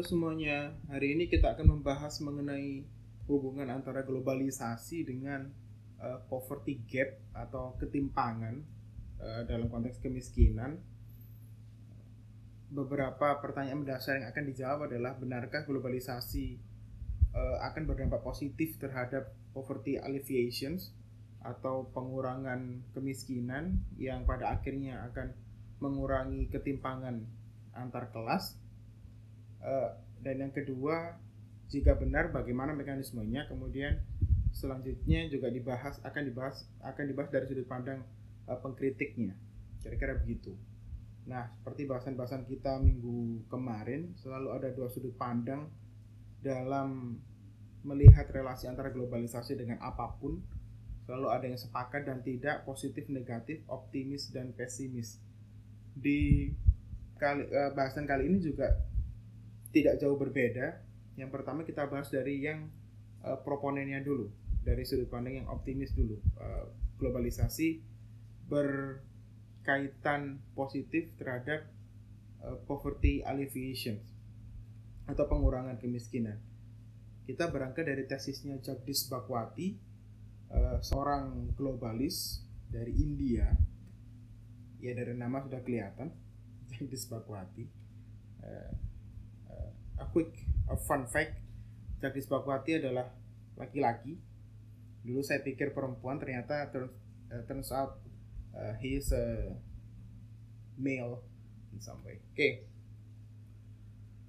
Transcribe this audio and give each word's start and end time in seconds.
Semuanya, 0.00 0.72
hari 0.88 1.12
ini 1.12 1.28
kita 1.28 1.52
akan 1.52 1.76
membahas 1.76 2.24
mengenai 2.24 2.88
hubungan 3.28 3.68
antara 3.68 4.00
globalisasi 4.00 5.04
dengan 5.04 5.44
uh, 6.00 6.24
poverty 6.24 6.80
gap 6.88 7.20
atau 7.36 7.76
ketimpangan 7.76 8.64
uh, 9.20 9.44
dalam 9.44 9.68
konteks 9.68 10.00
kemiskinan. 10.00 10.80
Beberapa 12.72 13.44
pertanyaan 13.44 13.84
mendasar 13.84 14.24
yang 14.24 14.32
akan 14.32 14.44
dijawab 14.48 14.80
adalah 14.88 15.12
benarkah 15.20 15.68
globalisasi 15.68 16.56
uh, 17.36 17.60
akan 17.68 17.84
berdampak 17.84 18.24
positif 18.24 18.80
terhadap 18.80 19.36
poverty 19.52 20.00
alleviations 20.00 20.96
atau 21.44 21.92
pengurangan 21.92 22.88
kemiskinan 22.96 23.84
yang 24.00 24.24
pada 24.24 24.48
akhirnya 24.48 25.04
akan 25.12 25.36
mengurangi 25.80 26.48
ketimpangan 26.48 27.20
antar 27.76 28.08
kelas 28.12 28.56
uh, 29.64 29.96
dan 30.20 30.48
yang 30.48 30.52
kedua 30.52 31.16
jika 31.70 31.94
benar 31.96 32.34
bagaimana 32.34 32.74
mekanismenya 32.74 33.46
kemudian 33.46 34.02
selanjutnya 34.50 35.30
juga 35.30 35.48
dibahas 35.48 36.02
akan 36.02 36.22
dibahas 36.26 36.66
akan 36.82 37.04
dibahas 37.06 37.30
dari 37.30 37.46
sudut 37.46 37.66
pandang 37.70 38.02
uh, 38.50 38.58
pengkritiknya. 38.58 39.38
Kira-kira 39.80 40.18
begitu. 40.18 40.58
Nah 41.30 41.48
seperti 41.62 41.86
bahasan-bahasan 41.86 42.44
kita 42.50 42.82
minggu 42.82 43.46
kemarin 43.46 44.12
selalu 44.18 44.48
ada 44.50 44.68
dua 44.74 44.90
sudut 44.90 45.14
pandang 45.14 45.70
dalam 46.42 47.20
melihat 47.80 48.28
relasi 48.28 48.68
antara 48.68 48.92
globalisasi 48.92 49.56
dengan 49.56 49.80
apa 49.80 50.10
pun. 50.20 50.42
Selalu 51.08 51.26
ada 51.32 51.46
yang 51.48 51.58
sepakat 51.58 52.06
dan 52.06 52.22
tidak 52.22 52.62
positif 52.68 53.08
negatif 53.10 53.62
optimis 53.66 54.30
dan 54.30 54.52
pesimis. 54.54 55.18
Di 55.94 56.50
kali 57.18 57.46
uh, 57.50 57.72
bahasan 57.74 58.06
kali 58.06 58.26
ini 58.30 58.38
juga 58.42 58.89
tidak 59.70 59.98
jauh 60.02 60.18
berbeda. 60.18 60.82
Yang 61.18 61.30
pertama 61.30 61.62
kita 61.62 61.86
bahas 61.86 62.10
dari 62.10 62.42
yang 62.42 62.70
uh, 63.22 63.38
proponennya 63.42 64.02
dulu, 64.02 64.30
dari 64.62 64.82
sudut 64.86 65.10
pandang 65.10 65.42
yang 65.42 65.48
optimis 65.50 65.94
dulu. 65.94 66.18
Uh, 66.38 66.66
globalisasi 67.00 67.80
berkaitan 68.50 70.42
positif 70.52 71.08
terhadap 71.16 71.64
uh, 72.44 72.60
poverty 72.68 73.24
alleviation 73.24 73.96
atau 75.08 75.24
pengurangan 75.26 75.80
kemiskinan. 75.80 76.38
Kita 77.24 77.48
berangkat 77.48 77.86
dari 77.86 78.04
tesisnya 78.10 78.58
Jagdish 78.58 79.06
Bakwati, 79.06 79.78
uh, 80.50 80.78
seorang 80.82 81.54
globalis 81.54 82.42
dari 82.68 82.90
India. 82.98 83.54
Ya 84.80 84.96
dari 84.96 85.12
nama 85.12 85.44
sudah 85.44 85.60
kelihatan 85.62 86.10
Jagdish 86.74 87.06
Bakwati. 87.06 87.64
Uh, 89.50 89.68
a 89.98 90.06
quick 90.14 90.30
a 90.70 90.78
fun 90.78 91.04
fact, 91.10 91.34
Jagdish 91.98 92.30
Bakwati 92.30 92.78
adalah 92.78 93.10
laki-laki. 93.58 94.14
Dulu 95.02 95.20
saya 95.26 95.42
pikir 95.42 95.74
perempuan, 95.74 96.22
ternyata 96.22 96.70
turns, 96.70 96.94
uh, 97.34 97.42
turns 97.50 97.74
out 97.74 97.98
uh, 98.54 98.78
he 98.78 98.94
is 98.94 99.10
a 99.10 99.50
male 100.78 101.20
in 101.74 101.82
some 101.82 101.98
way. 102.06 102.22
Oke. 102.30 102.38
Okay. 102.38 102.52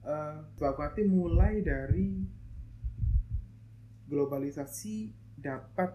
Uh, 0.01 0.41
Bakwati 0.57 1.05
mulai 1.05 1.61
dari 1.61 2.25
globalisasi 4.09 5.13
dapat 5.37 5.93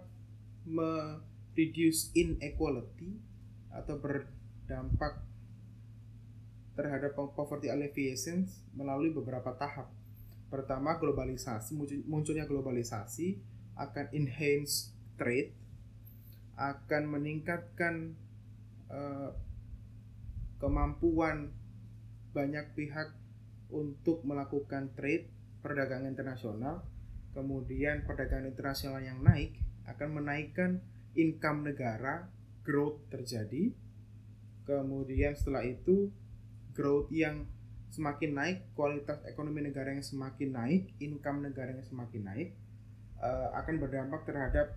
me-reduce 0.64 2.14
inequality 2.14 3.18
atau 3.74 3.98
berdampak 3.98 5.20
terhadap 6.76 7.16
poverty 7.16 7.72
alleviation 7.72 8.44
melalui 8.76 9.10
beberapa 9.10 9.56
tahap. 9.56 9.88
Pertama, 10.52 11.00
globalisasi, 11.00 11.74
munculnya 12.06 12.46
globalisasi 12.46 13.40
akan 13.74 14.06
enhance 14.12 14.92
trade, 15.16 15.50
akan 16.54 17.02
meningkatkan 17.10 18.14
uh, 18.92 19.32
kemampuan 20.60 21.52
banyak 22.36 22.68
pihak 22.76 23.16
untuk 23.72 24.22
melakukan 24.22 24.92
trade 24.94 25.26
perdagangan 25.64 26.12
internasional. 26.12 26.84
Kemudian 27.32 28.04
perdagangan 28.08 28.48
internasional 28.48 29.04
yang 29.04 29.20
naik 29.20 29.60
akan 29.84 30.22
menaikkan 30.22 30.80
income 31.16 31.68
negara, 31.68 32.28
growth 32.64 33.00
terjadi. 33.12 33.72
Kemudian 34.64 35.36
setelah 35.36 35.64
itu 35.64 36.08
growth 36.76 37.08
yang 37.08 37.48
semakin 37.88 38.36
naik, 38.36 38.58
kualitas 38.76 39.24
ekonomi 39.24 39.64
negara 39.64 39.96
yang 39.96 40.04
semakin 40.04 40.52
naik, 40.52 40.82
income 41.00 41.40
negara 41.40 41.72
yang 41.72 41.86
semakin 41.88 42.22
naik, 42.28 42.48
uh, 43.24 43.56
akan 43.56 43.80
berdampak 43.80 44.28
terhadap 44.28 44.76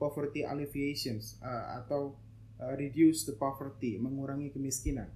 poverty 0.00 0.48
alleviations 0.48 1.36
uh, 1.44 1.84
atau 1.84 2.16
uh, 2.56 2.72
reduce 2.80 3.28
the 3.28 3.36
poverty, 3.36 4.00
mengurangi 4.00 4.48
kemiskinan. 4.48 5.12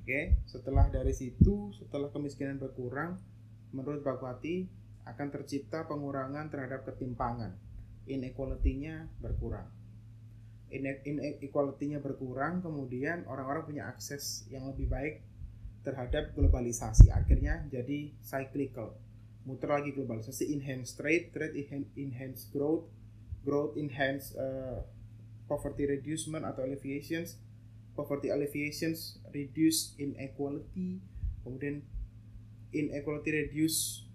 Oke, 0.00 0.04
okay? 0.04 0.24
setelah 0.44 0.92
dari 0.92 1.16
situ, 1.16 1.72
setelah 1.72 2.12
kemiskinan 2.12 2.60
berkurang, 2.60 3.16
menurut 3.72 4.04
Bakwati 4.04 4.68
akan 5.08 5.28
tercipta 5.32 5.88
pengurangan 5.88 6.52
terhadap 6.52 6.84
ketimpangan, 6.84 7.56
inequality-nya 8.04 9.08
berkurang 9.24 9.79
inequality-nya 10.70 11.98
berkurang, 11.98 12.62
kemudian 12.62 13.26
orang-orang 13.26 13.66
punya 13.66 13.84
akses 13.90 14.46
yang 14.48 14.70
lebih 14.70 14.86
baik 14.86 15.14
terhadap 15.82 16.32
globalisasi. 16.38 17.10
Akhirnya 17.10 17.66
jadi 17.68 18.14
cyclical. 18.22 18.94
Muter 19.48 19.72
lagi 19.72 19.90
globalisasi, 19.90 20.52
enhance 20.52 20.94
trade, 20.94 21.32
trade 21.34 21.56
enhance 21.96 22.46
growth, 22.52 22.86
growth 23.42 23.74
enhance 23.74 24.36
uh, 24.36 24.84
poverty 25.48 25.88
reducement 25.88 26.46
atau 26.46 26.62
alleviations, 26.62 27.40
poverty 27.98 28.30
alleviations 28.30 29.18
reduce 29.34 29.98
inequality, 29.98 31.02
kemudian 31.42 31.82
inequality 32.70 33.30
reduce 33.34 34.06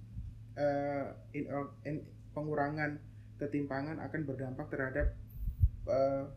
uh, 0.55 1.11
in, 1.35 1.49
in, 1.83 1.95
pengurangan 2.31 3.01
ketimpangan 3.35 3.99
akan 3.99 4.21
berdampak 4.23 4.71
terhadap 4.71 5.11
uh, 5.91 6.31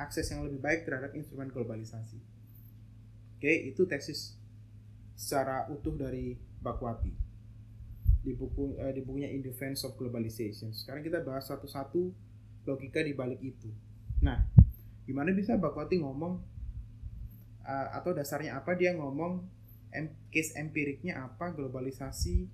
akses 0.00 0.32
yang 0.32 0.40
lebih 0.42 0.58
baik 0.58 0.88
terhadap 0.88 1.12
instrumen 1.12 1.52
globalisasi. 1.52 2.16
Oke, 3.36 3.52
itu 3.68 3.84
tesis 3.84 4.36
secara 5.16 5.68
utuh 5.68 5.92
dari 5.96 6.40
Bakwati 6.60 7.12
di 8.20 8.36
buku 8.36 8.76
eh, 8.80 8.92
di 8.92 9.00
bukunya 9.00 9.32
In 9.32 9.40
Defense 9.40 9.84
of 9.88 9.96
Globalization. 9.96 10.72
Sekarang 10.76 11.00
kita 11.00 11.24
bahas 11.24 11.48
satu-satu 11.48 12.12
logika 12.68 13.00
di 13.00 13.16
balik 13.16 13.40
itu. 13.40 13.72
Nah, 14.20 14.44
gimana 15.08 15.32
bisa 15.32 15.56
Bakwati 15.56 16.04
ngomong 16.04 16.36
uh, 17.64 17.88
atau 17.96 18.12
dasarnya 18.12 18.60
apa 18.60 18.76
dia 18.76 18.92
ngomong 18.92 19.40
em, 19.96 20.12
case 20.28 20.52
empiriknya 20.60 21.24
apa 21.24 21.56
globalisasi 21.56 22.44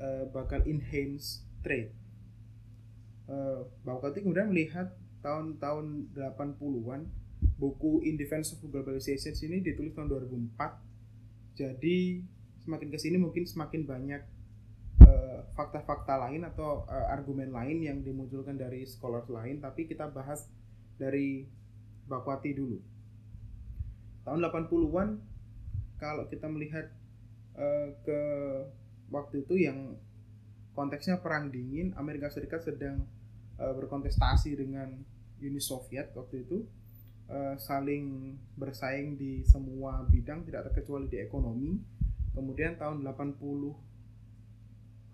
uh, 0.00 0.24
bakal 0.32 0.64
enhance 0.64 1.44
trade. 1.60 1.92
Uh, 3.28 3.68
Bakwati 3.84 4.24
kemudian 4.24 4.48
melihat 4.48 4.96
tahun-tahun 5.26 6.14
80-an 6.14 7.02
buku 7.58 8.06
In 8.06 8.14
Defense 8.14 8.54
of 8.54 8.62
Globalization 8.70 9.34
ini 9.50 9.66
ditulis 9.66 9.90
tahun 9.98 10.06
2004 10.14 11.58
jadi 11.58 12.22
semakin 12.62 12.88
ke 12.94 12.98
sini 13.00 13.16
mungkin 13.18 13.42
semakin 13.48 13.88
banyak 13.88 14.22
eh, 15.02 15.38
fakta-fakta 15.56 16.14
uh, 16.20 16.20
lain 16.28 16.44
atau 16.44 16.84
uh, 16.84 17.06
argumen 17.10 17.48
lain 17.50 17.80
yang 17.80 17.98
dimunculkan 18.04 18.60
dari 18.60 18.84
scholars 18.84 19.26
lain 19.32 19.58
tapi 19.58 19.88
kita 19.88 20.12
bahas 20.12 20.46
dari 21.00 21.48
Bakwati 22.06 22.54
dulu. 22.54 22.78
Tahun 24.22 24.38
80-an 24.38 25.08
kalau 25.96 26.28
kita 26.28 26.46
melihat 26.46 26.92
uh, 27.56 27.88
ke 28.04 28.20
waktu 29.08 29.42
itu 29.48 29.64
yang 29.64 29.96
konteksnya 30.76 31.18
perang 31.24 31.48
dingin 31.48 31.96
Amerika 31.96 32.28
Serikat 32.28 32.62
sedang 32.62 33.08
uh, 33.56 33.72
berkontestasi 33.72 34.54
dengan 34.60 34.92
Uni 35.40 35.60
Soviet 35.60 36.12
waktu 36.16 36.44
itu 36.48 36.64
uh, 37.28 37.54
saling 37.60 38.36
bersaing 38.56 39.20
di 39.20 39.44
semua 39.44 40.04
bidang 40.06 40.46
tidak 40.46 40.72
terkecuali 40.72 41.10
di 41.10 41.18
ekonomi. 41.20 41.76
Kemudian 42.36 42.76
tahun 42.76 43.00
80 43.00 43.40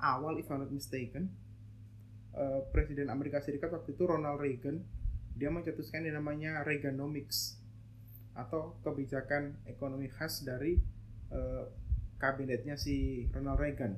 awal 0.02 0.34
if 0.42 0.50
I'm 0.50 0.66
not 0.66 0.74
mistaken 0.74 1.30
uh, 2.34 2.66
Presiden 2.74 3.08
Amerika 3.08 3.38
Serikat 3.38 3.70
waktu 3.70 3.94
itu 3.94 4.02
Ronald 4.04 4.42
Reagan 4.42 4.82
dia 5.32 5.48
mencetuskan 5.48 6.04
yang 6.04 6.20
namanya 6.20 6.60
Reaganomics 6.66 7.56
atau 8.36 8.76
kebijakan 8.84 9.60
ekonomi 9.68 10.08
khas 10.08 10.44
dari 10.44 10.76
uh, 11.32 11.64
kabinetnya 12.20 12.76
si 12.76 13.28
Ronald 13.32 13.60
Reagan. 13.60 13.92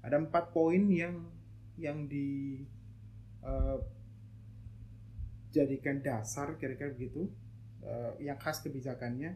Ada 0.00 0.16
empat 0.20 0.56
poin 0.56 0.88
yang 0.88 1.28
yang 1.76 2.08
di 2.08 2.60
uh, 3.44 3.80
jadikan 5.50 5.98
dasar 5.98 6.54
kira-kira 6.56 6.94
begitu 6.94 7.26
uh, 7.82 8.14
yang 8.22 8.38
khas 8.38 8.62
kebijakannya. 8.62 9.34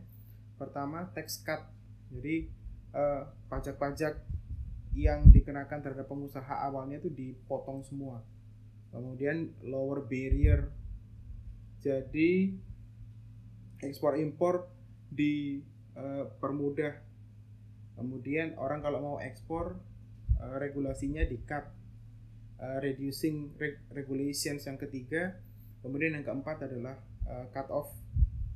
Pertama 0.55 1.11
tax 1.13 1.43
cut. 1.43 1.67
Jadi 2.15 2.47
uh, 2.95 3.27
pajak-pajak 3.51 4.23
yang 4.95 5.27
dikenakan 5.35 5.83
terhadap 5.83 6.07
pengusaha 6.07 6.55
awalnya 6.63 7.03
itu 7.03 7.11
dipotong 7.11 7.83
semua. 7.83 8.23
Kemudian 8.95 9.51
lower 9.67 10.07
barrier. 10.07 10.71
Jadi 11.83 12.55
ekspor 13.83 14.17
impor 14.17 14.71
dipermudah 15.11 16.93
uh, 16.95 17.03
kemudian 17.99 18.55
orang 18.57 18.81
kalau 18.81 18.99
mau 19.03 19.17
ekspor 19.19 19.77
uh, 20.39 20.57
regulasinya 20.63 21.27
di 21.27 21.43
cut. 21.43 21.67
Uh, 22.55 22.79
reducing 22.79 23.51
reg 23.59 23.83
regulations 23.91 24.63
yang 24.71 24.79
ketiga 24.79 25.35
kemudian 25.85 26.17
yang 26.17 26.25
keempat 26.25 26.65
adalah 26.65 26.97
uh, 27.29 27.47
cut 27.53 27.69
off 27.69 27.93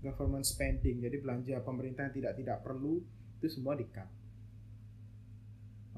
government 0.01 0.49
spending 0.49 1.05
jadi 1.05 1.21
belanja 1.21 1.61
pemerintah 1.61 2.09
yang 2.09 2.15
tidak 2.17 2.33
tidak 2.41 2.59
perlu 2.65 3.05
itu 3.39 3.47
semua 3.53 3.77
di 3.77 3.85
cut 3.93 4.09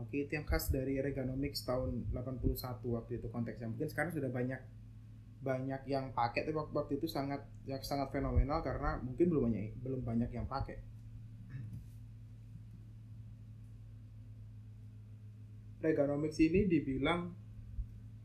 Oke, 0.01 0.25
itu 0.25 0.33
yang 0.33 0.49
khas 0.49 0.73
dari 0.73 0.97
Reaganomics 0.97 1.61
tahun 1.69 2.09
81 2.09 2.57
waktu 2.89 3.21
itu 3.21 3.29
konteksnya. 3.29 3.69
Mungkin 3.69 3.85
sekarang 3.85 4.17
sudah 4.17 4.33
banyak 4.33 4.57
banyak 5.41 5.83
yang 5.89 6.13
pakai 6.13 6.45
tapi 6.45 6.57
waktu, 6.57 6.73
waktu 6.73 6.93
itu 7.01 7.09
sangat 7.09 7.45
ya, 7.69 7.77
sangat 7.85 8.13
fenomenal 8.13 8.65
karena 8.65 8.97
mungkin 9.01 9.29
belum 9.29 9.53
banyak 9.53 9.77
belum 9.85 10.01
banyak 10.01 10.31
yang 10.33 10.49
pakai. 10.49 10.81
Reaganomics 15.85 16.41
ini 16.41 16.65
dibilang 16.69 17.37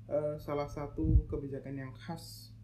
uh, 0.08 0.36
salah 0.40 0.72
satu 0.72 1.28
kebijakan 1.28 1.76
yang 1.76 1.92
khas 1.92 2.55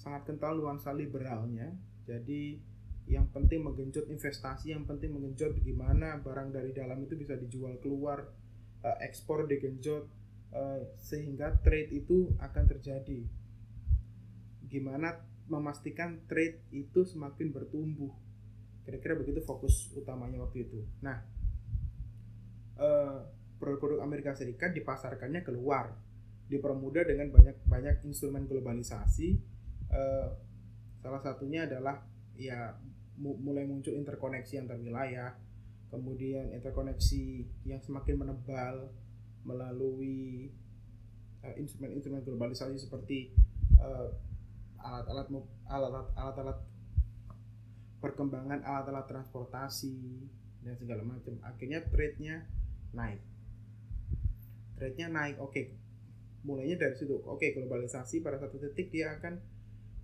sangat 0.00 0.24
kental 0.24 0.56
nuansa 0.56 0.96
liberalnya. 0.96 1.68
Jadi 2.08 2.56
yang 3.04 3.28
penting 3.28 3.60
menggenjot 3.60 4.08
investasi 4.08 4.72
yang 4.72 4.88
penting 4.88 5.12
menggenjot 5.12 5.60
gimana 5.60 6.16
barang 6.24 6.56
dari 6.56 6.72
dalam 6.72 7.04
itu 7.04 7.18
bisa 7.18 7.36
dijual 7.36 7.76
keluar 7.84 8.32
uh, 8.80 8.96
ekspor 9.04 9.44
digenjot 9.44 10.08
uh, 10.56 10.80
sehingga 10.96 11.60
trade 11.60 11.92
itu 11.92 12.32
akan 12.40 12.64
terjadi. 12.64 13.20
Gimana 14.70 15.20
memastikan 15.50 16.24
trade 16.24 16.64
itu 16.72 17.04
semakin 17.04 17.52
bertumbuh? 17.52 18.14
Kira-kira 18.86 19.18
begitu 19.20 19.44
fokus 19.44 19.92
utamanya 19.92 20.40
waktu 20.40 20.64
itu. 20.64 20.80
Nah 21.04 21.20
uh, 22.80 23.20
produk-produk 23.60 24.00
Amerika 24.00 24.32
Serikat 24.32 24.72
dipasarkannya 24.72 25.44
keluar 25.44 25.92
dipermudah 26.50 27.06
dengan 27.06 27.30
banyak 27.30 27.62
banyak 27.68 28.02
instrumen 28.06 28.46
globalisasi 28.50 29.49
uh, 29.90 30.26
salah 31.00 31.20
satunya 31.22 31.66
adalah 31.66 32.02
ya 32.36 32.74
mulai 33.20 33.68
muncul 33.68 33.92
interkoneksi 33.92 34.64
antar 34.64 34.80
wilayah, 34.80 35.36
kemudian 35.92 36.48
interkoneksi 36.56 37.44
yang 37.68 37.80
semakin 37.84 38.16
menebal 38.16 38.88
melalui 39.44 40.48
uh, 41.44 41.54
instrumen-instrumen 41.56 42.24
globalisasi 42.24 42.80
seperti 42.80 43.36
uh, 43.76 44.08
alat-alat 44.80 45.28
alat-alat 45.68 46.08
alat-alat 46.16 46.58
perkembangan 48.00 48.64
alat-alat 48.64 49.06
transportasi 49.08 50.24
dan 50.64 50.74
segala 50.80 51.04
macam. 51.04 51.36
Akhirnya 51.44 51.84
trade-nya 51.88 52.48
naik. 52.96 53.20
Trade-nya 54.80 55.08
naik. 55.12 55.36
Oke. 55.40 55.52
Okay. 55.52 55.64
Mulainya 56.40 56.80
dari 56.80 56.96
situ. 56.96 57.20
Oke, 57.28 57.36
okay, 57.36 57.48
globalisasi 57.52 58.24
pada 58.24 58.40
satu 58.40 58.56
titik 58.56 58.88
dia 58.88 59.12
akan 59.20 59.36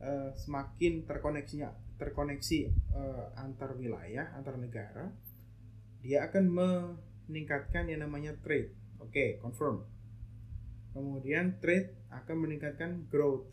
uh, 0.03 0.31
semakin 0.37 1.05
terkoneksinya 1.05 1.71
terkoneksi 1.97 2.59
uh, 2.93 3.33
antar 3.41 3.73
wilayah, 3.73 4.29
antar 4.37 4.61
negara, 4.61 5.09
dia 6.05 6.29
akan 6.29 6.45
meningkatkan 6.53 7.89
yang 7.89 8.05
namanya 8.05 8.37
trade. 8.45 8.77
Oke, 9.01 9.13
okay, 9.13 9.29
confirm. 9.41 9.85
Kemudian 10.93 11.61
trade 11.61 11.97
akan 12.13 12.37
meningkatkan 12.37 13.09
growth 13.09 13.49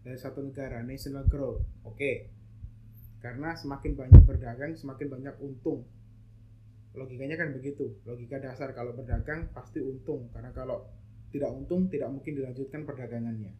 dari 0.00 0.16
satu 0.16 0.40
negara, 0.40 0.80
national 0.80 1.28
growth. 1.28 1.64
Oke. 1.84 1.96
Okay. 1.96 2.16
Karena 3.20 3.52
semakin 3.52 4.00
banyak 4.00 4.22
berdagang, 4.24 4.72
semakin 4.72 5.12
banyak 5.12 5.36
untung. 5.44 5.84
Logikanya 6.96 7.36
kan 7.36 7.52
begitu. 7.52 8.00
Logika 8.08 8.40
dasar 8.40 8.72
kalau 8.72 8.96
berdagang 8.96 9.52
pasti 9.52 9.84
untung 9.84 10.32
karena 10.32 10.50
kalau 10.56 10.88
tidak 11.28 11.52
untung 11.52 11.92
tidak 11.92 12.08
mungkin 12.08 12.40
dilanjutkan 12.40 12.88
perdagangannya. 12.88 13.52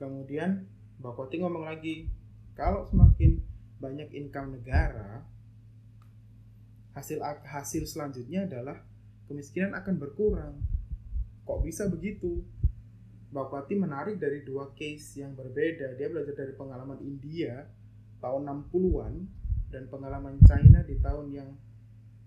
Kemudian 0.00 0.64
Mbak 0.96 1.12
Koti 1.12 1.44
ngomong 1.44 1.68
lagi, 1.68 2.08
kalau 2.56 2.88
semakin 2.88 3.36
banyak 3.76 4.08
income 4.16 4.56
negara, 4.56 5.20
hasil 6.96 7.20
hasil 7.44 7.84
selanjutnya 7.84 8.48
adalah 8.48 8.80
kemiskinan 9.28 9.76
akan 9.76 10.00
berkurang. 10.00 10.56
Kok 11.44 11.60
bisa 11.60 11.84
begitu? 11.92 12.40
Mbak 13.28 13.46
Koti 13.52 13.76
menarik 13.76 14.16
dari 14.16 14.40
dua 14.40 14.72
case 14.72 15.20
yang 15.20 15.36
berbeda. 15.36 15.92
Dia 16.00 16.08
belajar 16.08 16.32
dari 16.32 16.56
pengalaman 16.56 16.98
India 17.04 17.68
tahun 18.24 18.48
60-an 18.72 19.14
dan 19.68 19.84
pengalaman 19.92 20.40
China 20.48 20.80
di 20.82 20.96
tahun 20.98 21.26
yang 21.28 21.48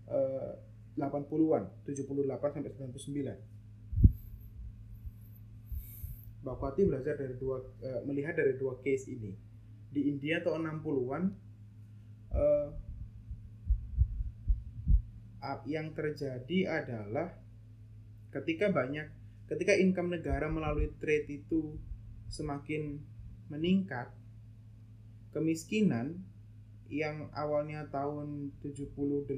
uh, 0.08 0.54
80-an, 0.94 1.90
78 1.90 2.54
sampai 2.54 2.72
99 2.78 3.53
Mbak 6.44 6.56
Kwati 6.60 6.82
belajar 6.84 7.16
dari 7.16 7.36
dua 7.40 7.64
uh, 7.64 8.02
melihat 8.04 8.36
dari 8.36 8.60
dua 8.60 8.76
case 8.84 9.08
ini. 9.08 9.32
Di 9.94 10.12
India 10.12 10.44
tahun 10.44 10.68
60-an 10.84 11.24
uh, 12.36 12.70
yang 15.64 15.96
terjadi 15.96 16.84
adalah 16.84 17.32
ketika 18.32 18.72
banyak 18.72 19.08
ketika 19.48 19.76
income 19.76 20.16
negara 20.16 20.48
melalui 20.50 20.92
trade 20.98 21.30
itu 21.30 21.78
semakin 22.32 22.98
meningkat 23.52 24.10
kemiskinan 25.36 26.24
yang 26.90 27.30
awalnya 27.36 27.86
tahun 27.92 28.56
78 28.64 29.30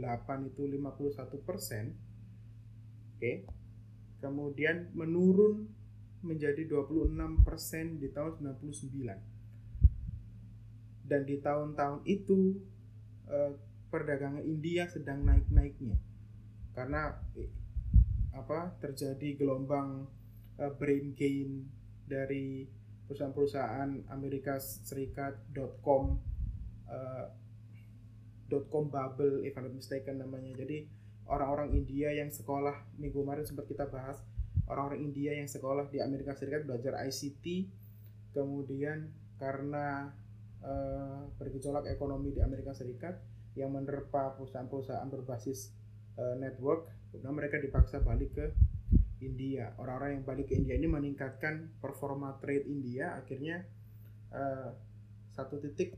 itu 0.47 0.61
51 0.63 1.47
persen 1.47 1.95
oke 1.95 3.19
okay, 3.19 3.35
kemudian 4.23 4.91
menurun 4.95 5.67
menjadi 6.25 6.65
26% 6.65 8.01
di 8.01 8.09
tahun 8.09 8.41
99. 8.41 11.05
Dan 11.05 11.21
di 11.21 11.37
tahun-tahun 11.37 12.01
itu 12.09 12.57
eh, 13.29 13.53
perdagangan 13.93 14.41
India 14.41 14.89
sedang 14.89 15.21
naik-naiknya. 15.21 16.01
Karena 16.73 17.13
eh, 17.37 17.53
apa? 18.33 18.73
terjadi 18.81 19.37
gelombang 19.37 20.09
eh, 20.57 20.73
brain 20.73 21.13
gain 21.13 21.69
dari 22.09 22.65
perusahaan-perusahaan 23.05 24.09
Amerika 24.09 24.57
Serikat 24.57 25.37
.com 25.85 26.17
uh, 26.89 27.29
.com 28.49 28.89
bubble 28.89 29.45
if 29.45 29.53
I'm 29.57 29.69
not 29.69 29.77
mistaken 29.77 30.21
namanya. 30.21 30.53
Jadi 30.57 30.89
orang-orang 31.29 31.73
India 31.73 32.13
yang 32.13 32.29
sekolah 32.29 32.85
minggu 32.97 33.21
kemarin 33.21 33.45
sempat 33.45 33.65
kita 33.69 33.89
bahas 33.89 34.21
orang-orang 34.65 35.01
India 35.01 35.37
yang 35.37 35.49
sekolah 35.49 35.89
di 35.89 36.01
Amerika 36.01 36.33
Serikat 36.33 36.65
belajar 36.65 36.97
ICT 37.05 37.45
kemudian 38.33 39.09
karena 39.37 40.09
uh, 40.65 41.29
bergejolak 41.37 41.85
ekonomi 41.87 42.33
di 42.33 42.41
Amerika 42.41 42.73
Serikat 42.73 43.15
yang 43.55 43.71
menerpa 43.71 44.35
perusahaan-perusahaan 44.35 45.07
berbasis 45.07 45.71
uh, 46.19 46.35
network 46.35 46.89
kemudian 47.13 47.35
mereka 47.35 47.61
dipaksa 47.61 48.03
balik 48.03 48.35
ke 48.35 48.45
India. 49.23 49.71
Orang-orang 49.79 50.19
yang 50.19 50.25
balik 50.27 50.51
ke 50.51 50.59
India 50.59 50.75
ini 50.75 50.91
meningkatkan 50.91 51.71
performa 51.79 52.35
trade 52.43 52.67
India. 52.67 53.15
Akhirnya 53.15 53.63
uh, 54.35 54.75
satu 55.31 55.63
titik 55.63 55.95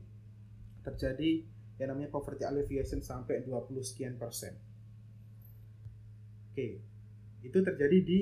terjadi 0.86 1.42
yang 1.82 1.90
namanya 1.90 2.14
poverty 2.14 2.46
alleviation 2.46 3.02
sampai 3.02 3.42
20 3.42 3.74
sekian 3.82 4.14
persen. 4.14 4.54
Oke 6.54 6.88
itu 7.42 7.58
terjadi 7.62 7.98
di 8.02 8.18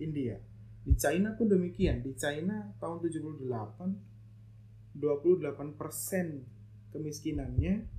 India. 0.00 0.38
Di 0.82 0.96
China 0.96 1.36
pun 1.36 1.52
demikian. 1.52 2.00
Di 2.00 2.16
China 2.16 2.72
tahun 2.80 3.04
78 3.04 4.96
28% 4.98 6.90
kemiskinannya 6.90 7.98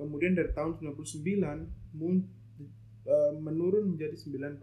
kemudian 0.00 0.32
dari 0.32 0.48
tahun 0.56 0.80
99 0.80 1.68
mun, 1.92 2.24
e, 3.04 3.16
menurun 3.36 3.92
menjadi 3.92 4.16
9%. 4.16 4.56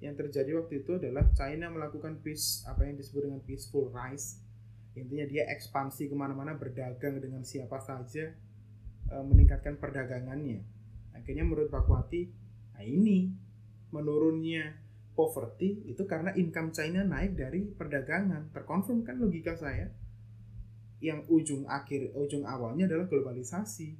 Yang 0.00 0.14
terjadi 0.24 0.50
waktu 0.56 0.80
itu 0.82 0.96
adalah 0.96 1.28
China 1.36 1.68
melakukan 1.68 2.24
peace 2.24 2.64
apa 2.64 2.88
yang 2.88 2.96
disebut 2.96 3.28
dengan 3.28 3.44
peaceful 3.44 3.92
rise. 3.92 4.40
Intinya 4.96 5.28
dia 5.28 5.44
ekspansi 5.52 6.08
ke 6.08 6.16
mana-mana 6.16 6.56
berdagang 6.56 7.20
dengan 7.20 7.44
siapa 7.44 7.76
saja 7.76 8.32
e, 9.12 9.14
meningkatkan 9.20 9.76
perdagangannya. 9.76 10.64
Akhirnya 11.12 11.44
menurut 11.44 11.68
Bakwati, 11.68 12.32
nah 12.72 12.82
ini 12.82 13.36
menurunnya 13.92 14.72
poverty 15.12 15.84
itu 15.84 16.08
karena 16.08 16.32
income 16.32 16.72
China 16.72 17.04
naik 17.04 17.36
dari 17.36 17.68
perdagangan. 17.68 18.52
Terkonfirm 18.52 19.04
kan 19.04 19.20
logika 19.20 19.52
saya? 19.56 19.92
Yang 21.02 21.20
ujung 21.28 21.62
akhir, 21.68 22.14
ujung 22.16 22.48
awalnya 22.48 22.88
adalah 22.88 23.10
globalisasi. 23.10 23.92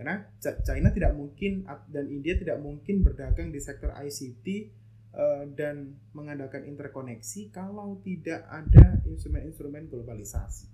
Karena 0.00 0.24
China 0.40 0.88
tidak 0.96 1.12
mungkin 1.12 1.68
dan 1.92 2.08
India 2.08 2.32
tidak 2.40 2.58
mungkin 2.64 3.04
berdagang 3.04 3.52
di 3.52 3.60
sektor 3.60 3.92
ICT 3.92 4.72
uh, 5.12 5.44
dan 5.52 5.92
mengadakan 6.16 6.64
interkoneksi 6.64 7.52
kalau 7.52 8.00
tidak 8.00 8.48
ada 8.48 9.04
instrumen-instrumen 9.04 9.92
globalisasi. 9.92 10.72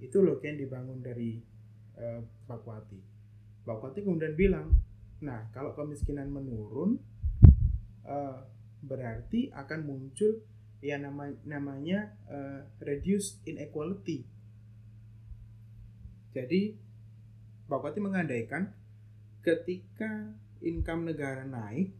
Itu 0.00 0.24
loh 0.24 0.40
yang 0.40 0.56
dibangun 0.56 1.04
dari 1.04 1.36
uh, 2.00 2.24
Bakwati. 2.48 2.96
Bakwati 3.68 4.00
kemudian 4.00 4.32
bilang, 4.32 4.72
nah 5.20 5.44
kalau 5.52 5.76
kemiskinan 5.76 6.32
menurun, 6.32 6.96
uh, 8.06 8.40
berarti 8.80 9.52
akan 9.52 9.80
muncul 9.84 10.40
yang 10.80 11.04
nama, 11.04 11.28
namanya 11.44 12.16
uh, 12.28 12.64
reduce 12.80 13.40
inequality. 13.44 14.24
Jadi 16.32 16.88
Bakwati 17.70 18.02
mengandaikan 18.02 18.66
ketika 19.46 20.34
income 20.58 21.06
negara 21.06 21.46
naik, 21.46 21.94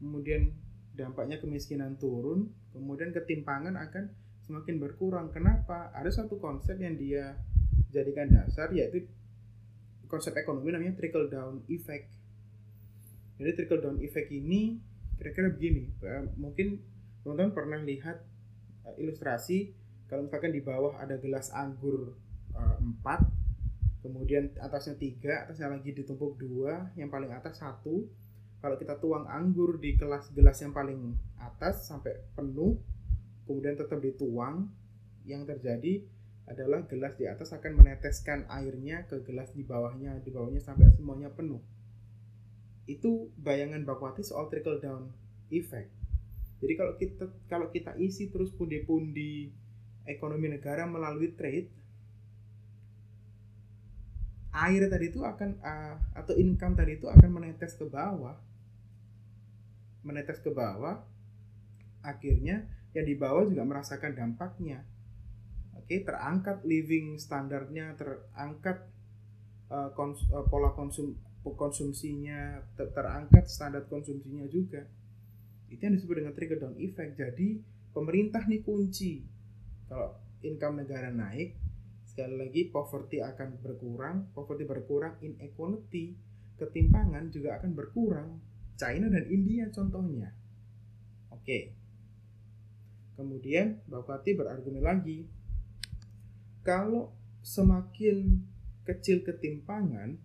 kemudian 0.00 0.48
dampaknya 0.96 1.36
kemiskinan 1.42 2.00
turun, 2.00 2.48
kemudian 2.72 3.12
ketimpangan 3.12 3.76
akan 3.76 4.08
semakin 4.48 4.80
berkurang. 4.80 5.28
Kenapa? 5.28 5.92
Ada 5.92 6.24
satu 6.24 6.40
konsep 6.40 6.80
yang 6.80 6.96
dia 6.96 7.36
jadikan 7.92 8.32
dasar 8.32 8.72
yaitu 8.72 9.06
konsep 10.08 10.34
ekonomi 10.40 10.72
namanya 10.72 10.96
trickle 10.96 11.28
down 11.28 11.60
effect. 11.68 12.08
Jadi 13.38 13.50
trickle 13.58 13.82
down 13.82 13.98
effect 14.02 14.30
ini 14.30 14.78
kira-kira 15.18 15.50
begini, 15.54 15.94
mungkin 16.38 16.82
teman-teman 17.22 17.54
pernah 17.54 17.80
lihat 17.80 18.22
eh, 18.84 18.94
ilustrasi 19.02 19.72
kalau 20.10 20.26
misalkan 20.26 20.52
di 20.52 20.60
bawah 20.60 20.98
ada 21.00 21.16
gelas 21.18 21.54
anggur 21.54 22.14
eh, 22.54 22.76
empat 22.82 23.24
kemudian 24.04 24.52
atasnya 24.60 25.00
tiga 25.00 25.48
atasnya 25.48 25.72
lagi 25.72 25.96
ditumpuk 25.96 26.36
dua 26.36 26.92
yang 26.94 27.08
paling 27.08 27.32
atas 27.32 27.58
satu. 27.58 28.04
Kalau 28.60 28.80
kita 28.80 28.96
tuang 28.96 29.28
anggur 29.28 29.76
di 29.76 29.92
kelas 29.92 30.32
gelas 30.32 30.56
yang 30.64 30.72
paling 30.72 31.12
atas 31.36 31.84
sampai 31.84 32.16
penuh 32.32 32.80
kemudian 33.44 33.76
tetap 33.76 34.00
dituang 34.00 34.72
yang 35.28 35.44
terjadi 35.44 36.00
adalah 36.48 36.84
gelas 36.88 37.16
di 37.16 37.28
atas 37.28 37.52
akan 37.56 37.76
meneteskan 37.76 38.48
airnya 38.48 39.04
ke 39.08 39.20
gelas 39.24 39.52
di 39.52 39.64
bawahnya 39.64 40.20
di 40.20 40.32
bawahnya 40.32 40.60
sampai 40.60 40.92
semuanya 40.96 41.32
penuh 41.32 41.60
itu 42.84 43.32
bayangan 43.40 43.82
Bakwati 43.84 44.20
soal 44.20 44.52
trickle 44.52 44.80
down 44.80 45.08
effect. 45.48 45.88
Jadi 46.60 46.72
kalau 46.76 46.92
kita 46.96 47.24
kalau 47.48 47.66
kita 47.68 47.92
isi 48.00 48.28
terus 48.32 48.52
pundi-pundi 48.52 49.52
ekonomi 50.04 50.52
negara 50.52 50.84
melalui 50.84 51.32
trade 51.32 51.68
air 54.54 54.86
tadi 54.86 55.10
itu 55.10 55.20
akan 55.26 55.58
uh, 55.58 55.96
atau 56.14 56.38
income 56.38 56.78
tadi 56.78 56.96
itu 56.96 57.10
akan 57.10 57.30
menetes 57.32 57.74
ke 57.74 57.84
bawah. 57.88 58.38
Menetes 60.06 60.38
ke 60.40 60.52
bawah 60.52 61.02
akhirnya 62.04 62.68
yang 62.94 63.06
di 63.08 63.16
bawah 63.18 63.48
juga 63.48 63.66
merasakan 63.66 64.14
dampaknya. 64.14 64.86
Oke 65.74 66.00
okay, 66.00 66.00
terangkat 66.06 66.62
living 66.62 67.18
standarnya 67.18 67.98
terangkat 67.98 68.86
uh, 69.68 69.90
kons 69.92 70.22
uh, 70.30 70.46
pola 70.46 70.70
konsum 70.72 71.18
konsumsinya 71.52 72.64
ter 72.72 72.88
terangkat 72.96 73.44
standar 73.52 73.84
konsumsinya 73.84 74.48
juga. 74.48 74.88
Itu 75.68 75.84
yang 75.84 76.00
disebut 76.00 76.24
dengan 76.24 76.32
trickle 76.32 76.60
down 76.64 76.76
effect. 76.80 77.20
Jadi 77.20 77.60
pemerintah 77.92 78.48
nih 78.48 78.64
kunci. 78.64 79.20
Kalau 79.84 80.16
income 80.40 80.80
negara 80.80 81.12
naik 81.12 81.60
sekali 82.08 82.40
lagi 82.40 82.72
poverty 82.72 83.20
akan 83.20 83.58
berkurang 83.60 84.30
poverty 84.32 84.64
berkurang 84.64 85.18
inequality 85.20 86.16
ketimpangan 86.56 87.28
juga 87.28 87.60
akan 87.60 87.76
berkurang. 87.76 88.28
China 88.74 89.06
dan 89.06 89.24
India 89.30 89.70
contohnya. 89.70 90.34
Oke. 91.30 91.70
Kemudian 93.14 93.78
Bapati 93.86 94.34
berargumen 94.34 94.82
lagi. 94.82 95.22
Kalau 96.66 97.14
semakin 97.44 98.42
kecil 98.82 99.22
ketimpangan 99.22 100.18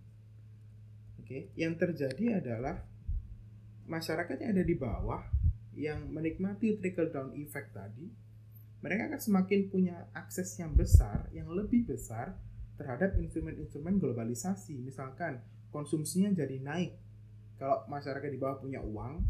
oke 1.30 1.54
yang 1.54 1.78
terjadi 1.78 2.42
adalah 2.42 2.82
masyarakat 3.86 4.34
yang 4.42 4.50
ada 4.50 4.66
di 4.66 4.74
bawah 4.74 5.22
yang 5.78 6.10
menikmati 6.10 6.74
trickle 6.74 7.06
down 7.06 7.30
effect 7.38 7.70
tadi 7.70 8.10
mereka 8.82 9.14
akan 9.14 9.20
semakin 9.22 9.60
punya 9.70 10.08
akses 10.16 10.56
yang 10.56 10.72
besar, 10.72 11.28
yang 11.36 11.46
lebih 11.52 11.84
besar 11.84 12.34
terhadap 12.80 13.12
instrumen-instrumen 13.20 14.00
globalisasi. 14.00 14.72
Misalkan 14.80 15.36
konsumsinya 15.68 16.32
jadi 16.32 16.56
naik. 16.64 16.96
Kalau 17.60 17.84
masyarakat 17.92 18.32
di 18.32 18.40
bawah 18.40 18.56
punya 18.56 18.80
uang, 18.80 19.20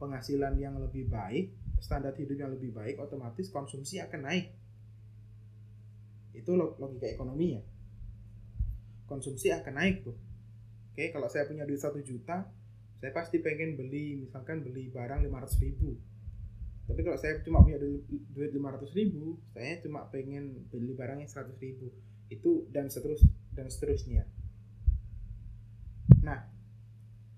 penghasilan 0.00 0.56
yang 0.56 0.80
lebih 0.80 1.12
baik, 1.12 1.52
standar 1.76 2.16
hidup 2.16 2.40
yang 2.40 2.50
lebih 2.56 2.72
baik, 2.72 2.96
otomatis 2.96 3.52
konsumsi 3.52 4.00
akan 4.00 4.32
naik. 4.32 4.56
Itu 6.32 6.56
logika 6.56 7.04
ekonominya. 7.04 7.60
Konsumsi 9.04 9.52
akan 9.52 9.76
naik 9.76 10.08
tuh. 10.08 10.16
Oke, 10.96 11.12
kalau 11.12 11.28
saya 11.28 11.44
punya 11.44 11.68
duit 11.68 11.76
1 11.76 11.92
juta, 12.00 12.48
saya 12.96 13.12
pasti 13.12 13.44
pengen 13.44 13.76
beli, 13.76 14.16
misalkan 14.16 14.64
beli 14.64 14.88
barang 14.88 15.20
500 15.28 15.60
ribu. 15.60 15.92
Tapi 16.86 17.00
kalau 17.02 17.18
saya 17.18 17.42
cuma 17.42 17.66
punya 17.66 17.82
duit 17.82 18.50
lima 18.54 18.70
ratus 18.70 18.94
ribu 18.94 19.34
saya 19.50 19.82
cuma 19.82 20.06
pengen 20.06 20.70
beli 20.70 20.94
barangnya 20.94 21.26
seratus 21.26 21.58
ribu. 21.58 21.90
Itu 22.30 22.70
dan 22.70 22.86
seterus 22.86 23.26
dan 23.50 23.66
seterusnya. 23.66 24.22
Nah 26.22 26.46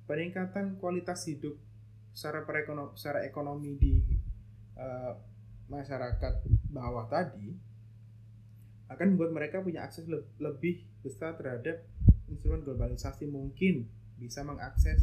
peningkatan 0.05 0.77
kualitas 0.81 1.25
hidup 1.29 1.57
secara 2.12 2.45
perekonom 2.45 2.93
secara 2.97 3.25
ekonomi 3.25 3.77
di 3.81 3.95
uh, 4.77 5.17
masyarakat 5.69 6.45
bawah 6.73 7.09
tadi 7.09 7.53
akan 8.88 9.17
membuat 9.17 9.33
mereka 9.37 9.61
punya 9.61 9.85
akses 9.85 10.09
le 10.09 10.25
lebih 10.41 10.85
besar 11.05 11.37
terhadap 11.37 11.85
instrumen 12.38 12.62
globalisasi 12.62 13.26
mungkin 13.26 13.90
bisa 14.14 14.47
mengakses 14.47 15.02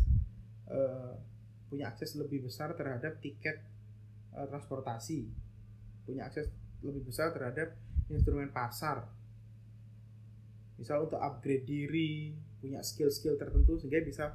uh, 0.71 1.19
punya 1.67 1.91
akses 1.91 2.15
lebih 2.15 2.47
besar 2.47 2.71
terhadap 2.79 3.19
tiket 3.19 3.59
uh, 4.31 4.47
transportasi. 4.47 5.27
Punya 6.07 6.31
akses 6.31 6.47
lebih 6.79 7.03
besar 7.03 7.35
terhadap 7.35 7.75
instrumen 8.07 8.47
pasar. 8.55 9.11
Misal 10.79 11.03
untuk 11.03 11.19
upgrade 11.19 11.67
diri 11.67 12.31
punya 12.63 12.79
skill-skill 12.79 13.35
tertentu 13.35 13.75
sehingga 13.75 13.99
bisa 13.99 14.25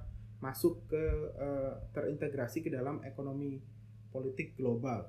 masuk 0.45 0.85
ke 0.89 1.05
uh, 1.41 1.81
terintegrasi 1.97 2.61
ke 2.61 2.69
dalam 2.69 3.01
ekonomi 3.05 3.61
politik 4.13 4.57
global. 4.61 5.09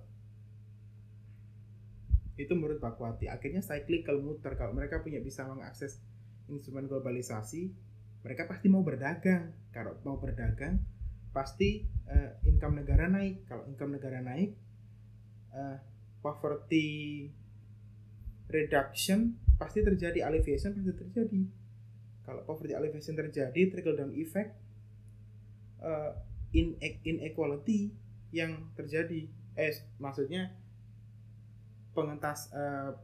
Itu 2.40 2.56
menurut 2.56 2.80
Bakwati 2.80 3.28
akhirnya 3.28 3.60
cyclical 3.64 4.24
muter. 4.24 4.56
Kalau 4.56 4.72
mereka 4.72 5.04
punya 5.04 5.20
bisa 5.20 5.44
mengakses 5.48 6.00
instrumen 6.52 6.86
globalisasi 6.86 7.72
mereka 8.22 8.46
pasti 8.46 8.70
mau 8.70 8.86
berdagang. 8.86 9.50
Kalau 9.74 9.98
mau 10.06 10.18
berdagang 10.22 10.78
pasti 11.34 11.86
uh, 12.06 12.38
income 12.46 12.82
negara 12.82 13.10
naik. 13.10 13.50
Kalau 13.50 13.66
income 13.66 13.98
negara 13.98 14.22
naik 14.22 14.54
uh, 15.54 15.78
poverty 16.22 17.28
reduction 18.52 19.40
pasti 19.58 19.82
terjadi 19.82 20.22
alleviation 20.26 20.78
pasti 20.78 20.94
terjadi. 20.94 21.42
Kalau 22.22 22.46
poverty 22.46 22.78
alleviation 22.78 23.18
terjadi 23.18 23.62
trickle 23.74 23.98
down 23.98 24.14
effect 24.14 24.54
uh, 25.82 26.14
in 26.54 26.78
inequality 27.02 27.90
yang 28.30 28.70
terjadi. 28.78 29.26
Eh 29.58 29.74
maksudnya 29.98 30.54
pengentas 31.92 32.54
uh, 32.54 32.96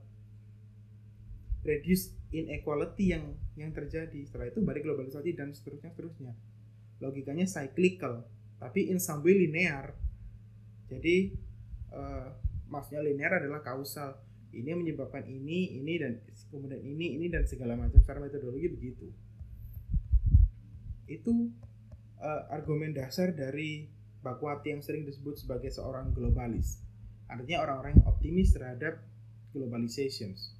reduce 1.65 2.16
inequality 2.31 3.15
yang 3.15 3.23
yang 3.55 3.71
terjadi. 3.71 4.19
Setelah 4.27 4.51
itu 4.51 4.59
balik 4.63 4.83
globalisasi 4.83 5.31
dan 5.35 5.55
seterusnya 5.55 5.91
seterusnya. 5.95 6.33
Logikanya 6.99 7.45
cyclical 7.47 8.25
tapi 8.57 8.89
in 8.89 8.97
some 8.97 9.21
way 9.21 9.37
linear. 9.37 9.93
Jadi 10.89 11.35
uh, 11.93 12.33
maksudnya 12.67 13.05
linear 13.05 13.37
adalah 13.37 13.61
kausal. 13.61 14.17
Ini 14.47 14.73
menyebabkan 14.73 15.27
ini 15.27 15.77
ini 15.77 15.93
dan 16.01 16.17
kemudian 16.49 16.81
ini 16.81 17.19
ini 17.19 17.27
dan 17.29 17.45
segala 17.45 17.77
macam 17.77 17.99
secara 18.01 18.17
metodologi 18.17 18.67
begitu. 18.71 19.07
Itu 21.05 21.53
uh, 22.19 22.43
argumen 22.49 22.95
dasar 22.97 23.31
dari 23.31 23.87
Bakwati 24.17 24.73
yang 24.73 24.81
sering 24.81 25.05
disebut 25.05 25.37
sebagai 25.37 25.69
seorang 25.69 26.11
globalis. 26.11 26.81
Artinya 27.29 27.63
orang-orang 27.63 28.01
yang 28.01 28.07
optimis 28.09 28.55
terhadap 28.55 29.03
globalizations 29.53 30.56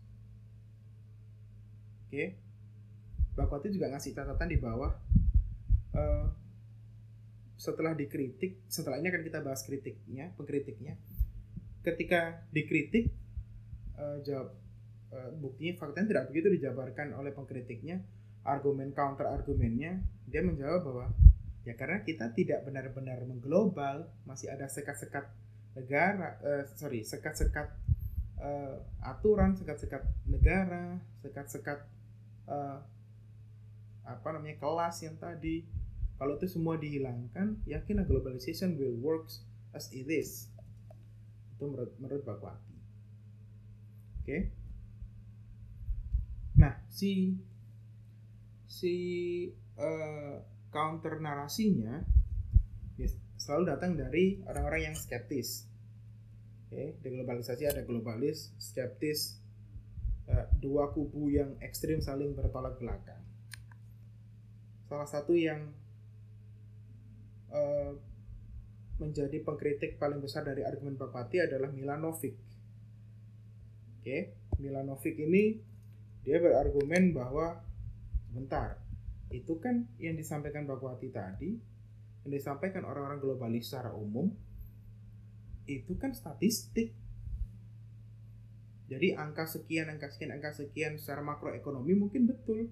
oke 2.08 2.16
okay? 2.16 2.28
Bakwati 3.38 3.70
juga 3.70 3.94
ngasih 3.94 4.18
catatan 4.18 4.50
di 4.50 4.58
bawah 4.58 4.90
uh, 5.94 6.26
setelah 7.58 7.94
dikritik 7.94 8.66
setelah 8.70 9.02
ini 9.02 9.10
akan 9.14 9.24
kita 9.26 9.40
bahas 9.42 9.62
kritiknya 9.66 10.34
pengkritiknya 10.38 10.98
ketika 11.86 12.46
dikritik 12.54 13.14
uh, 13.98 14.22
jawab 14.22 14.54
uh, 15.14 15.32
buktinya 15.38 15.74
faktanya 15.78 16.08
tidak 16.18 16.26
begitu 16.34 16.48
dijabarkan 16.54 17.18
oleh 17.18 17.34
pengkritiknya 17.34 18.02
argumen 18.46 18.94
counter 18.94 19.28
argumennya 19.28 20.02
dia 20.30 20.46
menjawab 20.46 20.82
bahwa 20.86 21.06
ya 21.66 21.76
karena 21.76 22.06
kita 22.06 22.32
tidak 22.32 22.64
benar-benar 22.64 23.20
mengglobal 23.28 24.08
masih 24.24 24.54
ada 24.54 24.70
sekat-sekat 24.70 25.28
negara 25.74 26.38
uh, 26.46 26.64
sorry 26.78 27.02
sekat-sekat 27.02 27.74
uh, 28.40 28.80
aturan 29.02 29.58
sekat-sekat 29.58 30.06
negara 30.30 31.02
sekat-sekat 31.26 31.97
uh, 32.48 32.80
apa 34.08 34.28
namanya 34.32 34.56
kelas 34.58 35.04
yang 35.04 35.20
tadi 35.20 35.68
kalau 36.18 36.40
itu 36.40 36.50
semua 36.50 36.80
dihilangkan 36.80 37.62
yakinlah 37.68 38.08
globalization 38.08 38.80
will 38.80 38.96
works 39.04 39.46
as 39.76 39.92
it 39.94 40.08
is 40.08 40.50
itu 41.54 41.64
menurut 41.68 41.92
menurut 42.00 42.24
Bakwati 42.24 42.74
oke 42.74 44.24
okay? 44.24 44.42
nah 46.58 46.74
si 46.90 47.38
si 48.66 48.96
uh, 49.78 50.42
counter 50.72 51.20
narasinya 51.22 52.02
ya, 52.98 53.08
selalu 53.38 53.64
datang 53.76 54.00
dari 54.00 54.42
orang-orang 54.48 54.94
yang 54.94 54.96
skeptis 54.96 55.68
oke 56.68 56.74
okay? 56.74 56.88
di 57.04 57.08
globalisasi 57.12 57.68
ada 57.68 57.84
globalis 57.84 58.56
skeptis 58.58 59.44
dua 60.60 60.92
kubu 60.92 61.32
yang 61.32 61.56
ekstrim 61.64 62.04
saling 62.04 62.36
bertolak 62.36 62.76
belakang 62.78 63.24
salah 64.88 65.08
satu 65.08 65.36
yang 65.36 65.72
uh, 67.52 67.92
menjadi 68.98 69.46
pengkritik 69.46 70.02
paling 70.02 70.24
besar 70.24 70.42
dari 70.42 70.66
argumen 70.66 70.98
Bapati 70.98 71.38
adalah 71.38 71.70
Milanovic. 71.70 72.34
Oke, 73.98 74.02
okay. 74.02 74.22
Milanovic 74.58 75.16
ini 75.22 75.62
dia 76.26 76.42
berargumen 76.42 77.14
bahwa 77.14 77.62
sebentar, 78.28 78.82
itu 79.30 79.62
kan 79.62 79.86
yang 80.02 80.18
disampaikan 80.18 80.66
Bapati 80.66 81.14
tadi, 81.14 81.52
yang 82.26 82.32
disampaikan 82.34 82.84
orang-orang 82.84 83.22
globalis 83.22 83.70
secara 83.70 83.94
umum, 83.94 84.34
itu 85.70 85.94
kan 86.00 86.12
statistik. 86.18 86.92
Jadi 88.88 89.12
angka 89.20 89.44
sekian, 89.44 89.92
angka 89.92 90.08
sekian, 90.08 90.32
angka 90.32 90.56
sekian 90.56 90.96
secara 90.96 91.20
makroekonomi 91.20 91.92
mungkin 91.92 92.24
betul. 92.24 92.72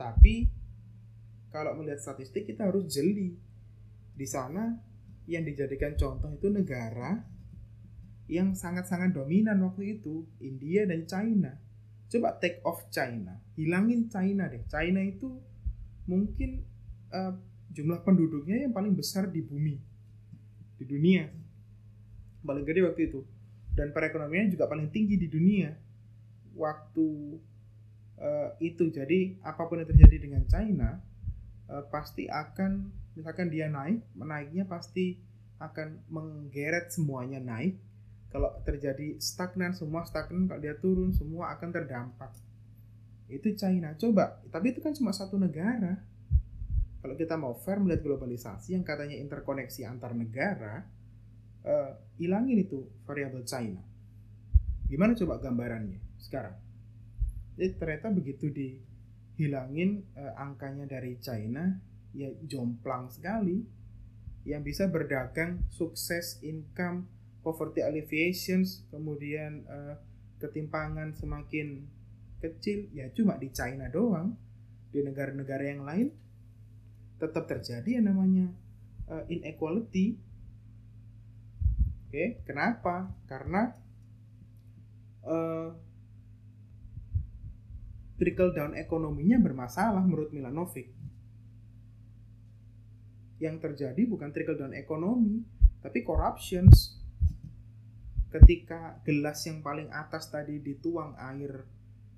Tapi 0.00 0.48
kalau 1.52 1.76
melihat 1.76 2.00
statistik 2.00 2.48
kita 2.48 2.66
harus 2.66 2.88
jeli. 2.88 3.36
Di 4.14 4.26
sana 4.26 4.74
yang 5.28 5.44
dijadikan 5.44 5.94
contoh 5.98 6.30
itu 6.32 6.48
negara 6.48 7.20
yang 8.26 8.56
sangat-sangat 8.56 9.12
dominan 9.12 9.60
waktu 9.60 10.00
itu, 10.00 10.24
India 10.40 10.88
dan 10.88 11.04
China. 11.04 11.52
Coba 12.08 12.40
take 12.40 12.64
off 12.64 12.88
China, 12.88 13.36
hilangin 13.58 14.08
China 14.08 14.48
deh. 14.48 14.64
China 14.70 15.02
itu 15.04 15.28
mungkin 16.08 16.64
uh, 17.12 17.36
jumlah 17.74 18.00
penduduknya 18.06 18.64
yang 18.64 18.72
paling 18.72 18.94
besar 18.94 19.28
di 19.28 19.42
bumi, 19.42 19.76
di 20.78 20.84
dunia, 20.86 21.26
paling 22.46 22.64
gede 22.64 22.80
waktu 22.86 23.02
itu. 23.12 23.20
Dan 23.74 23.90
perekonomian 23.90 24.50
juga 24.50 24.70
paling 24.70 24.88
tinggi 24.94 25.18
di 25.18 25.26
dunia 25.26 25.74
waktu 26.54 27.08
uh, 28.18 28.50
itu. 28.62 28.90
Jadi 28.90 29.42
apa 29.42 29.66
pun 29.66 29.82
yang 29.82 29.88
terjadi 29.90 30.16
dengan 30.22 30.42
China, 30.46 31.02
uh, 31.68 31.84
pasti 31.90 32.30
akan 32.30 32.90
misalkan 33.14 33.46
dia 33.50 33.70
naik 33.70 34.02
menaiknya 34.18 34.66
pasti 34.66 35.18
akan 35.62 36.02
menggeret 36.10 36.90
semuanya 36.90 37.38
naik. 37.42 37.78
Kalau 38.34 38.50
terjadi 38.66 39.14
stagnan 39.22 39.78
semua 39.78 40.02
stagnan 40.02 40.50
kalau 40.50 40.58
dia 40.58 40.74
turun 40.74 41.14
semua 41.14 41.54
akan 41.54 41.70
terdampak. 41.70 42.34
Itu 43.30 43.54
China. 43.54 43.94
Coba 43.94 44.42
tapi 44.50 44.74
itu 44.74 44.82
kan 44.82 44.94
cuma 44.94 45.14
satu 45.14 45.38
negara. 45.38 46.02
Kalau 47.04 47.14
kita 47.20 47.36
mau 47.36 47.52
fair 47.52 47.78
melihat 47.78 48.00
globalisasi 48.00 48.72
yang 48.74 48.82
katanya 48.82 49.20
interkoneksi 49.20 49.84
antar 49.84 50.16
negara 50.16 50.88
uh, 51.64 51.92
hilangin 52.20 52.62
itu 52.62 52.86
variabel 53.08 53.42
China. 53.44 53.80
Gimana 54.86 55.16
coba 55.16 55.40
gambarannya 55.40 56.00
sekarang? 56.20 56.54
Jadi 57.56 57.70
ternyata 57.80 58.08
begitu 58.12 58.52
di 58.52 58.78
hilangin 59.34 60.04
uh, 60.14 60.38
angkanya 60.38 60.86
dari 60.86 61.18
China 61.18 61.74
ya 62.14 62.30
jomplang 62.46 63.10
sekali 63.10 63.58
yang 64.46 64.62
bisa 64.62 64.86
berdagang 64.86 65.66
sukses 65.72 66.38
income 66.44 67.10
poverty 67.42 67.82
alleviation 67.82 68.62
kemudian 68.92 69.66
uh, 69.66 69.98
ketimpangan 70.38 71.16
semakin 71.16 71.88
kecil 72.38 72.92
ya 72.92 73.08
cuma 73.16 73.40
di 73.40 73.48
China 73.50 73.88
doang. 73.88 74.36
Di 74.94 75.02
negara-negara 75.02 75.74
yang 75.74 75.82
lain 75.82 76.06
tetap 77.18 77.50
terjadi 77.50 77.98
yang 77.98 78.14
namanya 78.14 78.46
uh, 79.10 79.26
inequality 79.26 80.14
okay, 82.14 82.38
kenapa 82.46 83.10
karena 83.26 83.74
uh, 85.26 85.74
trickle 88.14 88.54
down 88.54 88.78
ekonominya 88.78 89.42
bermasalah 89.42 90.00
menurut 90.06 90.30
Milanovic. 90.30 90.94
Yang 93.42 93.56
terjadi 93.66 94.02
bukan 94.06 94.30
trickle 94.30 94.54
down 94.54 94.72
ekonomi, 94.78 95.42
tapi 95.82 96.06
corruptions. 96.06 97.02
Ketika 98.30 98.98
gelas 99.06 99.46
yang 99.46 99.62
paling 99.62 99.90
atas 99.94 100.26
tadi 100.26 100.58
dituang 100.58 101.14
air 101.18 101.66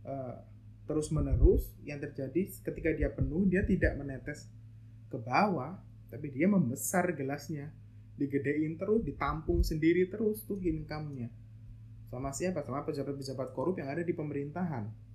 uh, 0.04 0.36
terus 0.88 1.12
menerus, 1.12 1.72
yang 1.84 2.00
terjadi 2.00 2.52
ketika 2.64 2.92
dia 2.92 3.12
penuh 3.12 3.44
dia 3.48 3.64
tidak 3.64 3.96
menetes 4.00 4.48
ke 5.12 5.18
bawah, 5.20 5.76
tapi 6.08 6.32
dia 6.32 6.48
membesar 6.48 7.12
gelasnya, 7.12 7.68
digedein 8.16 8.80
terus, 8.80 9.04
ditampung 9.04 9.60
sendiri 9.60 10.08
terus 10.08 10.42
tuh 10.48 10.60
income-nya. 10.60 11.28
Sama 12.08 12.32
siapa? 12.32 12.64
Sama 12.64 12.84
pejabat-pejabat 12.84 13.52
korup 13.52 13.76
yang 13.76 13.92
ada 13.92 14.00
di 14.00 14.16
pemerintahan 14.16 15.06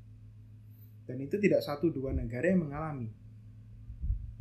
dan 1.11 1.17
itu 1.19 1.35
tidak 1.43 1.59
satu 1.59 1.91
dua 1.91 2.15
negara 2.15 2.47
yang 2.47 2.63
mengalami. 2.63 3.11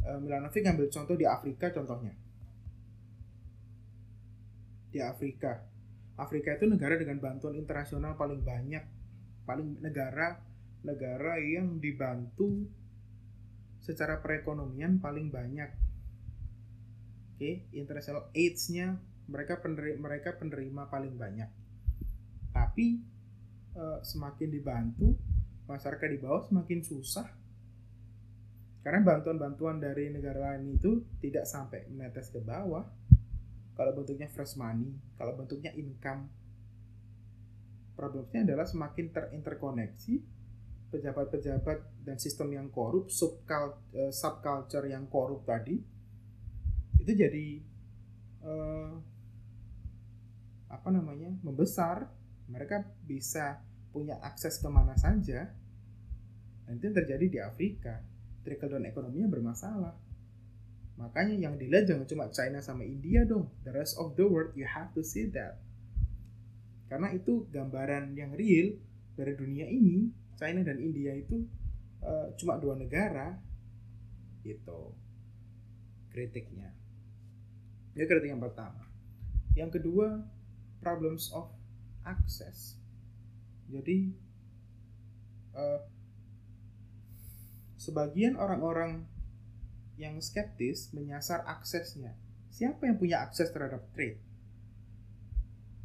Uh, 0.06 0.22
Milanovic 0.22 0.62
ambil 0.62 0.86
contoh 0.86 1.18
di 1.18 1.26
Afrika 1.26 1.74
contohnya. 1.74 2.14
Di 4.94 5.02
Afrika. 5.02 5.66
Afrika 6.14 6.54
itu 6.54 6.70
negara 6.70 6.94
dengan 6.94 7.18
bantuan 7.18 7.58
internasional 7.58 8.14
paling 8.14 8.46
banyak, 8.46 8.86
paling 9.48 9.82
negara 9.82 10.38
negara 10.86 11.42
yang 11.42 11.82
dibantu 11.82 12.70
secara 13.82 14.22
perekonomian 14.22 15.02
paling 15.02 15.26
banyak. 15.26 15.89
Okay? 17.40 17.64
international 17.72 18.28
AIDS-nya 18.36 19.00
mereka 19.24 19.56
penerima, 19.64 19.96
mereka 19.96 20.36
penerima 20.36 20.92
paling 20.92 21.16
banyak. 21.16 21.48
Tapi 22.52 23.00
uh, 23.80 24.04
semakin 24.04 24.48
dibantu 24.52 25.16
masyarakat 25.64 26.08
di 26.10 26.18
bawah 26.20 26.42
semakin 26.44 26.80
susah 26.82 27.26
karena 28.80 29.04
bantuan-bantuan 29.04 29.76
dari 29.76 30.08
negara 30.08 30.52
lain 30.52 30.80
itu 30.80 31.04
tidak 31.20 31.44
sampai 31.44 31.86
menetes 31.92 32.32
ke 32.32 32.40
bawah 32.40 32.82
kalau 33.76 33.92
bentuknya 33.92 34.26
fresh 34.26 34.56
money 34.56 34.90
kalau 35.20 35.36
bentuknya 35.36 35.70
income 35.76 36.26
problemnya 37.94 38.50
adalah 38.50 38.66
semakin 38.66 39.12
terinterkoneksi 39.12 40.14
pejabat-pejabat 40.90 42.02
dan 42.02 42.16
sistem 42.18 42.56
yang 42.56 42.66
korup 42.72 43.06
eh, 43.12 44.10
subculture 44.10 44.88
yang 44.90 45.06
korup 45.06 45.46
tadi 45.46 45.99
itu 47.00 47.12
jadi 47.16 47.46
uh, 48.44 48.92
apa 50.70 50.88
namanya 50.92 51.32
membesar. 51.42 52.08
Mereka 52.50 52.82
bisa 53.06 53.62
punya 53.94 54.18
akses 54.22 54.58
ke 54.58 54.68
mana 54.70 54.94
saja. 54.98 55.50
Dan 56.66 56.78
itu 56.78 56.90
terjadi 56.90 57.26
di 57.26 57.38
Afrika. 57.38 58.02
Trickle 58.42 58.78
down 58.78 58.86
ekonominya 58.86 59.28
bermasalah. 59.30 59.94
Makanya 61.00 61.48
yang 61.48 61.54
dilihat 61.56 61.88
jangan 61.88 62.06
cuma 62.06 62.26
China 62.28 62.60
sama 62.60 62.84
India 62.84 63.24
dong. 63.24 63.48
The 63.64 63.72
rest 63.72 63.96
of 63.96 64.18
the 64.18 64.26
world 64.26 64.52
you 64.58 64.66
have 64.66 64.92
to 64.92 65.02
see 65.02 65.30
that. 65.32 65.62
Karena 66.90 67.14
itu 67.14 67.46
gambaran 67.54 68.18
yang 68.18 68.34
real 68.34 68.76
dari 69.14 69.32
dunia 69.38 69.66
ini. 69.70 70.10
China 70.40 70.64
dan 70.64 70.80
India 70.80 71.12
itu 71.12 71.44
uh, 72.00 72.32
cuma 72.40 72.56
dua 72.56 72.72
negara 72.72 73.36
itu 74.40 74.80
kritiknya 76.10 76.72
ya 77.94 78.04
kritik 78.06 78.30
yang 78.30 78.42
pertama 78.42 78.86
yang 79.58 79.70
kedua 79.70 80.22
problems 80.78 81.30
of 81.34 81.50
access 82.06 82.80
jadi 83.70 84.10
uh, 85.54 85.80
sebagian 87.80 88.36
orang-orang 88.36 89.06
yang 90.00 90.16
skeptis 90.20 90.92
menyasar 90.96 91.44
aksesnya. 91.44 92.16
Siapa 92.50 92.88
yang 92.88 92.96
punya 92.96 93.24
akses 93.24 93.52
terhadap 93.52 93.88
trade? 93.92 94.20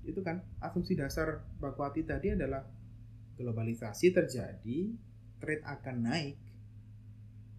Itu 0.08 0.24
kan 0.24 0.44
asumsi 0.63 0.96
dasar 0.96 1.44
Bakwati 1.60 2.08
tadi 2.08 2.32
adalah 2.36 2.63
globalisasi 3.36 4.15
terjadi, 4.15 4.80
trade 5.44 5.63
akan 5.68 5.96
naik. 6.04 6.38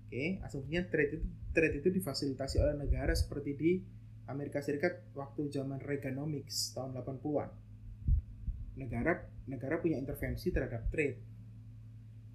Oke, 0.06 0.40
asumsinya 0.44 0.84
trade 0.88 1.20
itu 1.20 1.26
trade 1.52 1.76
itu 1.80 1.88
difasilitasi 1.92 2.56
oleh 2.60 2.74
negara 2.76 3.12
seperti 3.12 3.50
di 3.56 3.72
Amerika 4.26 4.58
Serikat 4.58 5.06
waktu 5.14 5.48
zaman 5.50 5.78
Reaganomics 5.78 6.74
tahun 6.74 6.98
80-an. 6.98 7.50
Negara 8.76 9.26
negara 9.46 9.78
punya 9.78 9.96
intervensi 9.96 10.50
terhadap 10.50 10.90
trade. 10.90 11.22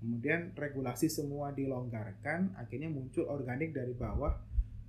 Kemudian 0.02 0.56
regulasi 0.58 1.12
semua 1.12 1.54
dilonggarkan, 1.54 2.58
akhirnya 2.58 2.90
muncul 2.90 3.30
organik 3.30 3.76
dari 3.76 3.94
bawah 3.94 4.34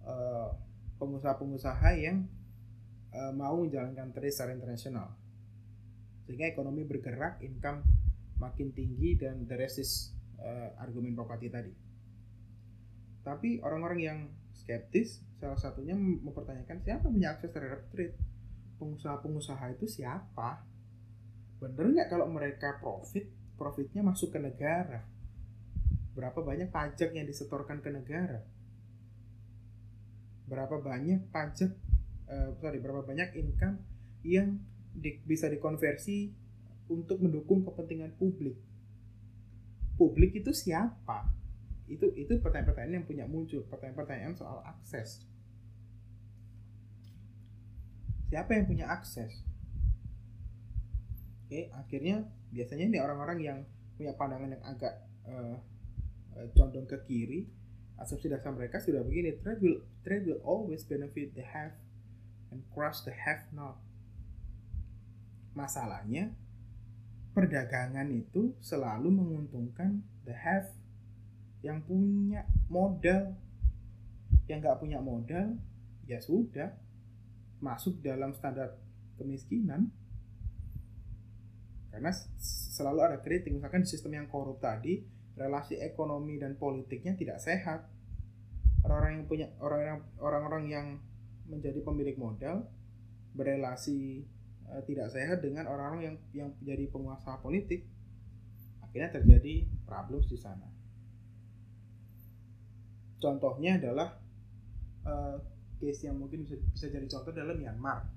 eh, 0.07 0.49
pengusaha-pengusaha 0.97 1.91
yang 2.01 2.25
eh, 3.13 3.33
mau 3.35 3.61
menjalankan 3.61 4.15
trade 4.15 4.33
secara 4.33 4.57
internasional. 4.57 5.13
Sehingga 6.25 6.49
ekonomi 6.49 6.87
bergerak, 6.87 7.43
income 7.43 7.83
makin 8.43 8.75
tinggi 8.75 9.15
dan 9.15 9.47
the 9.47 9.55
rest 9.55 9.79
is 9.79 10.11
uh, 10.43 10.75
argumen 10.83 11.15
properti 11.15 11.47
tadi. 11.47 11.73
Tapi 13.23 13.63
orang-orang 13.63 14.01
yang 14.03 14.19
skeptis 14.63 15.19
salah 15.43 15.59
satunya 15.59 15.99
mempertanyakan 15.99 16.79
siapa 16.87 17.11
punya 17.11 17.35
akses 17.35 17.51
terhadap 17.51 17.91
trade. 17.91 18.15
Pengusaha-pengusaha 18.79 19.75
itu 19.75 19.91
siapa? 19.91 20.63
Bener 21.59 21.87
nggak 21.91 22.09
kalau 22.11 22.31
mereka 22.31 22.79
profit, 22.79 23.27
profitnya 23.59 24.07
masuk 24.07 24.31
ke 24.31 24.39
negara? 24.39 25.03
Berapa 26.15 26.39
banyak 26.39 26.71
pajak 26.71 27.11
yang 27.11 27.27
disetorkan 27.27 27.83
ke 27.83 27.91
negara? 27.91 28.43
Berapa 30.47 30.79
banyak 30.79 31.31
pajak, 31.35 31.75
uh, 32.31 32.55
sorry, 32.63 32.79
berapa 32.79 33.03
banyak 33.03 33.35
income 33.39 33.83
yang 34.23 34.63
di, 34.95 35.19
bisa 35.27 35.51
dikonversi 35.51 36.31
untuk 36.91 37.19
mendukung 37.19 37.67
kepentingan 37.67 38.15
publik. 38.15 38.59
Publik 39.99 40.39
itu 40.39 40.51
siapa? 40.55 41.42
Itu 41.93 42.09
itu 42.17 42.41
pertanyaan-pertanyaan 42.41 43.05
yang 43.05 43.07
punya 43.07 43.25
muncul, 43.29 43.61
pertanyaan-pertanyaan 43.69 44.33
soal 44.33 44.65
akses. 44.65 45.29
Siapa 48.33 48.57
yang 48.57 48.65
punya 48.65 48.89
akses? 48.89 49.45
Oke, 51.45 51.69
akhirnya 51.77 52.25
biasanya 52.49 52.89
ini 52.89 52.97
orang-orang 52.97 53.39
yang 53.45 53.59
punya 54.01 54.17
pandangan 54.17 54.57
yang 54.57 54.65
agak 54.65 55.05
uh, 55.29 55.61
condong 56.57 56.89
ke 56.89 56.97
kiri, 57.05 57.45
asumsi 58.01 58.33
dasar 58.33 58.57
mereka 58.57 58.81
sudah 58.81 59.05
begini, 59.05 59.37
trade 59.37 59.61
will 59.61 59.85
trade 60.01 60.25
will 60.25 60.41
always 60.49 60.81
benefit 60.89 61.37
the 61.37 61.45
have 61.45 61.77
and 62.49 62.65
crush 62.73 63.05
the 63.05 63.13
have 63.13 63.45
not. 63.53 63.77
Masalahnya 65.53 66.33
perdagangan 67.37 68.09
itu 68.09 68.57
selalu 68.65 69.13
menguntungkan 69.13 70.01
the 70.25 70.33
have 70.33 70.73
yang 71.63 71.81
punya 71.87 72.45
modal. 72.67 73.39
Yang 74.51 74.59
nggak 74.67 74.79
punya 74.83 74.99
modal 74.99 75.57
ya 76.05 76.19
sudah. 76.19 76.75
Masuk 77.63 78.03
dalam 78.03 78.35
standar 78.35 78.75
kemiskinan. 79.17 79.89
Karena 81.95 82.11
selalu 82.43 83.01
ada 83.07 83.19
kritik 83.23 83.55
misalkan 83.55 83.87
sistem 83.87 84.19
yang 84.19 84.27
korup 84.27 84.59
tadi 84.59 85.05
relasi 85.39 85.79
ekonomi 85.79 86.37
dan 86.43 86.59
politiknya 86.59 87.15
tidak 87.15 87.39
sehat. 87.39 87.87
Orang-orang 88.83 89.23
yang 89.23 89.27
punya 89.31 89.47
orang-orang 89.63 90.01
orang-orang 90.19 90.65
yang 90.67 90.87
menjadi 91.47 91.79
pemilik 91.85 92.17
modal 92.19 92.67
berelasi 93.37 94.27
uh, 94.67 94.83
tidak 94.89 95.13
sehat 95.15 95.39
dengan 95.45 95.71
orang-orang 95.71 96.01
yang 96.03 96.17
yang 96.35 96.49
menjadi 96.59 96.91
penguasa 96.91 97.39
politik. 97.39 97.87
Akhirnya 98.83 99.13
terjadi 99.13 99.69
problem 99.87 100.21
di 100.27 100.37
sana 100.37 100.72
contohnya 103.23 103.79
adalah 103.79 104.19
uh, 105.07 105.39
case 105.79 106.11
yang 106.11 106.19
mungkin 106.19 106.43
bisa 106.43 106.59
bisa 106.75 106.91
jadi 106.91 107.07
contoh 107.07 107.31
adalah 107.31 107.55
Myanmar 107.55 108.11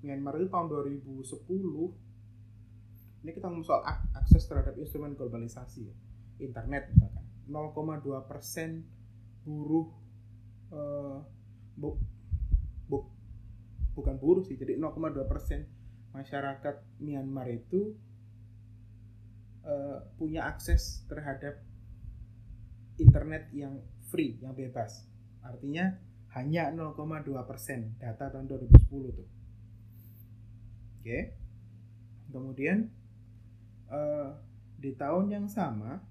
Myanmar 0.00 0.40
itu 0.40 0.48
tahun 0.48 0.72
2010 0.72 1.44
ini 3.26 3.30
kita 3.34 3.48
ngomong 3.52 3.66
soal 3.66 3.84
ak 3.84 4.08
akses 4.16 4.48
terhadap 4.48 4.72
instrumen 4.80 5.12
globalisasi 5.12 5.92
ya. 5.92 5.94
internet 6.40 6.88
misalkan 6.96 7.24
0,2 7.48 8.28
persen 8.28 8.88
buruh 9.44 9.92
uh, 10.72 11.20
bu, 11.76 12.00
bu, 12.88 12.98
bukan 13.92 14.16
buruh 14.16 14.44
sih 14.44 14.56
jadi 14.56 14.80
0,2 14.80 15.20
persen 15.28 15.68
masyarakat 16.16 16.76
Myanmar 17.04 17.52
itu 17.52 17.92
uh, 19.64 20.00
punya 20.16 20.48
akses 20.48 21.04
terhadap 21.08 21.60
internet 22.96 23.48
yang 23.52 23.76
free 24.10 24.38
yang 24.42 24.54
bebas. 24.54 25.06
Artinya 25.42 25.98
hanya 26.34 26.70
0,2 26.74 27.48
persen 27.48 27.94
data 27.96 28.28
tahun 28.28 28.46
2010 28.50 29.16
tuh. 29.16 29.28
Oke. 31.00 31.18
Kemudian 32.30 32.90
uh, 33.88 34.36
di 34.76 34.92
tahun 34.92 35.32
yang 35.32 35.48
sama 35.48 36.04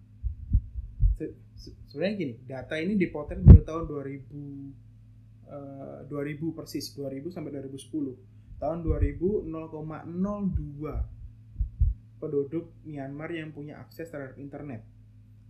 sebenarnya 1.88 2.15
gini 2.19 2.36
data 2.43 2.75
ini 2.75 2.99
dipotret 2.99 3.39
pada 3.39 3.63
tahun 3.63 3.88
2000 3.88 6.12
2000 6.12 6.12
eh, 6.12 6.51
persis 6.51 6.91
2000 6.97 7.31
sampai 7.31 7.55
2010 7.55 8.60
tahun 8.60 8.84
2000 8.84 9.47
0,02 9.47 12.19
penduduk 12.19 12.75
Myanmar 12.84 13.31
yang 13.31 13.53
punya 13.53 13.77
akses 13.79 14.10
terhadap 14.10 14.36
internet 14.41 14.81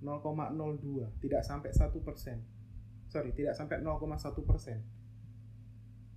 0,02 0.03 1.21
tidak 1.23 1.41
sampai 1.43 1.71
satu 1.71 2.01
persen. 2.03 2.43
Sorry 3.07 3.31
tidak 3.31 3.55
sampai 3.55 3.79
0,1 3.79 4.17
persen. 4.43 4.83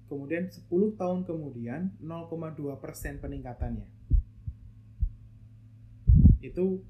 Kemudian 0.08 0.48
10 0.48 0.66
tahun 0.96 1.28
kemudian 1.28 1.94
0,2 2.00 2.56
persen 2.80 3.20
peningkatannya. 3.20 3.86
Itu 6.40 6.82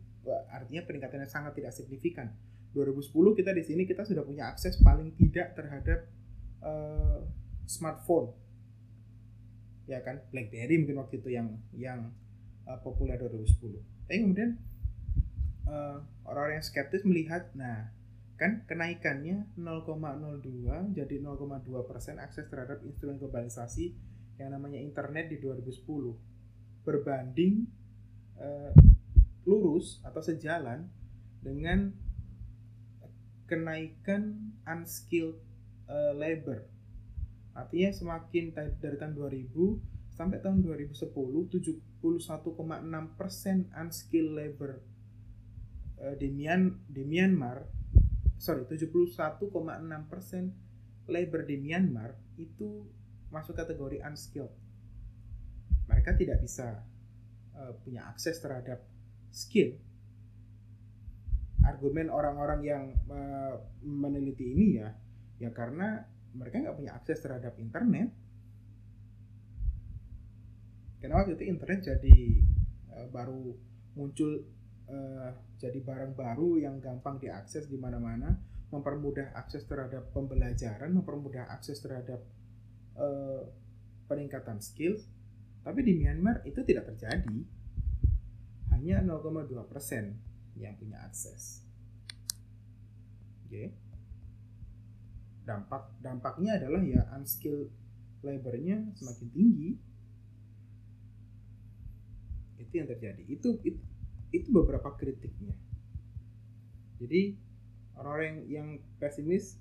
artinya 0.48 0.86
peningkatannya 0.86 1.28
sangat 1.28 1.58
tidak 1.58 1.74
signifikan. 1.74 2.30
2010 2.76 3.10
kita 3.34 3.50
di 3.56 3.64
sini 3.64 3.82
kita 3.88 4.06
sudah 4.06 4.22
punya 4.22 4.52
akses 4.52 4.78
paling 4.84 5.16
tidak 5.18 5.56
terhadap 5.58 6.06
uh, 6.62 7.26
smartphone. 7.66 8.32
Ya 9.88 10.04
kan? 10.04 10.20
BlackBerry 10.30 10.84
mungkin 10.84 11.00
waktu 11.00 11.18
itu 11.18 11.32
yang 11.32 11.58
yang 11.74 12.12
uh, 12.68 12.78
populer 12.84 13.16
2010 13.16 13.98
tapi 14.08 14.24
kemudian 14.24 14.56
uh, 15.68 16.00
orang-orang 16.24 16.58
yang 16.58 16.66
skeptis 16.66 17.04
melihat 17.04 17.52
nah 17.52 17.92
kan 18.38 18.62
kenaikannya 18.70 19.50
0,02 19.58 20.94
jadi 20.94 21.16
0,2 21.18 21.90
persen 21.90 22.22
akses 22.22 22.46
terhadap 22.46 22.78
instrumen 22.86 23.18
globalisasi 23.18 23.98
yang 24.38 24.54
namanya 24.54 24.78
internet 24.78 25.26
di 25.28 25.42
2010 25.42 26.86
berbanding 26.86 27.66
uh, 28.38 28.70
lurus 29.42 29.98
atau 30.06 30.22
sejalan 30.22 30.86
dengan 31.42 31.90
kenaikan 33.48 34.52
unskilled 34.68 35.40
uh, 35.88 36.12
labor. 36.14 36.68
Artinya 37.56 37.90
semakin 37.90 38.54
dari 38.54 38.96
tahun 39.00 39.18
2000 39.18 40.14
sampai 40.14 40.38
tahun 40.38 40.62
2010 40.62 41.10
71,6 41.10 43.18
persen 43.18 43.66
unskilled 43.74 44.36
labor 44.36 44.78
di, 46.18 46.28
Myan, 46.30 46.86
di 46.86 47.02
Myanmar 47.02 47.78
sorry 48.38 48.62
71,6 48.70 49.18
persen 50.06 50.54
labor 51.10 51.42
di 51.42 51.58
Myanmar 51.58 52.14
itu 52.38 52.86
masuk 53.34 53.58
kategori 53.58 54.00
unskilled. 54.06 54.54
Mereka 55.90 56.14
tidak 56.16 56.38
bisa 56.40 56.86
uh, 57.58 57.74
punya 57.82 58.06
akses 58.06 58.38
terhadap 58.38 58.86
skill. 59.34 59.74
Argumen 61.66 62.08
orang-orang 62.08 62.60
yang 62.62 62.84
uh, 63.10 63.58
meneliti 63.82 64.54
ini 64.54 64.80
ya 64.80 64.88
ya 65.38 65.50
karena 65.52 66.06
mereka 66.32 66.62
nggak 66.62 66.78
punya 66.78 66.92
akses 66.94 67.18
terhadap 67.20 67.58
internet. 67.58 68.14
Karena 70.98 71.22
waktu 71.22 71.34
itu 71.36 71.44
internet 71.50 71.80
jadi 71.82 72.18
uh, 72.94 73.06
baru 73.10 73.54
muncul 73.98 74.46
uh, 74.86 75.30
jadi 75.58 75.78
barang 75.82 76.14
baru 76.14 76.58
yang 76.62 76.78
gampang 76.78 77.18
diakses 77.18 77.66
di 77.66 77.76
mana-mana 77.76 78.38
mempermudah 78.70 79.34
akses 79.34 79.66
terhadap 79.66 80.14
pembelajaran 80.14 80.94
mempermudah 80.94 81.50
akses 81.50 81.82
terhadap 81.82 82.22
uh, 82.94 83.42
peningkatan 84.06 84.62
skills 84.62 85.04
tapi 85.66 85.84
di 85.84 85.98
Myanmar 85.98 86.40
itu 86.48 86.64
tidak 86.64 86.88
terjadi. 86.94 87.44
Hanya 88.72 89.02
0,2% 89.02 89.58
yang 90.54 90.78
punya 90.78 91.02
akses. 91.02 91.66
Oke. 93.44 93.50
Okay 93.50 93.68
dampak 95.48 95.88
dampaknya 96.04 96.60
adalah 96.60 96.84
ya 96.84 97.08
unskilled 97.16 97.72
labornya 98.20 98.84
semakin 99.00 99.28
tinggi. 99.32 99.70
Itu 102.60 102.72
yang 102.76 102.88
terjadi. 102.92 103.24
Itu 103.24 103.56
itu, 103.64 103.80
itu 104.34 104.48
beberapa 104.52 104.92
kritiknya. 104.96 105.54
Jadi 106.98 107.38
orang-orang 107.96 108.46
yang 108.50 108.68
pesimis 108.98 109.56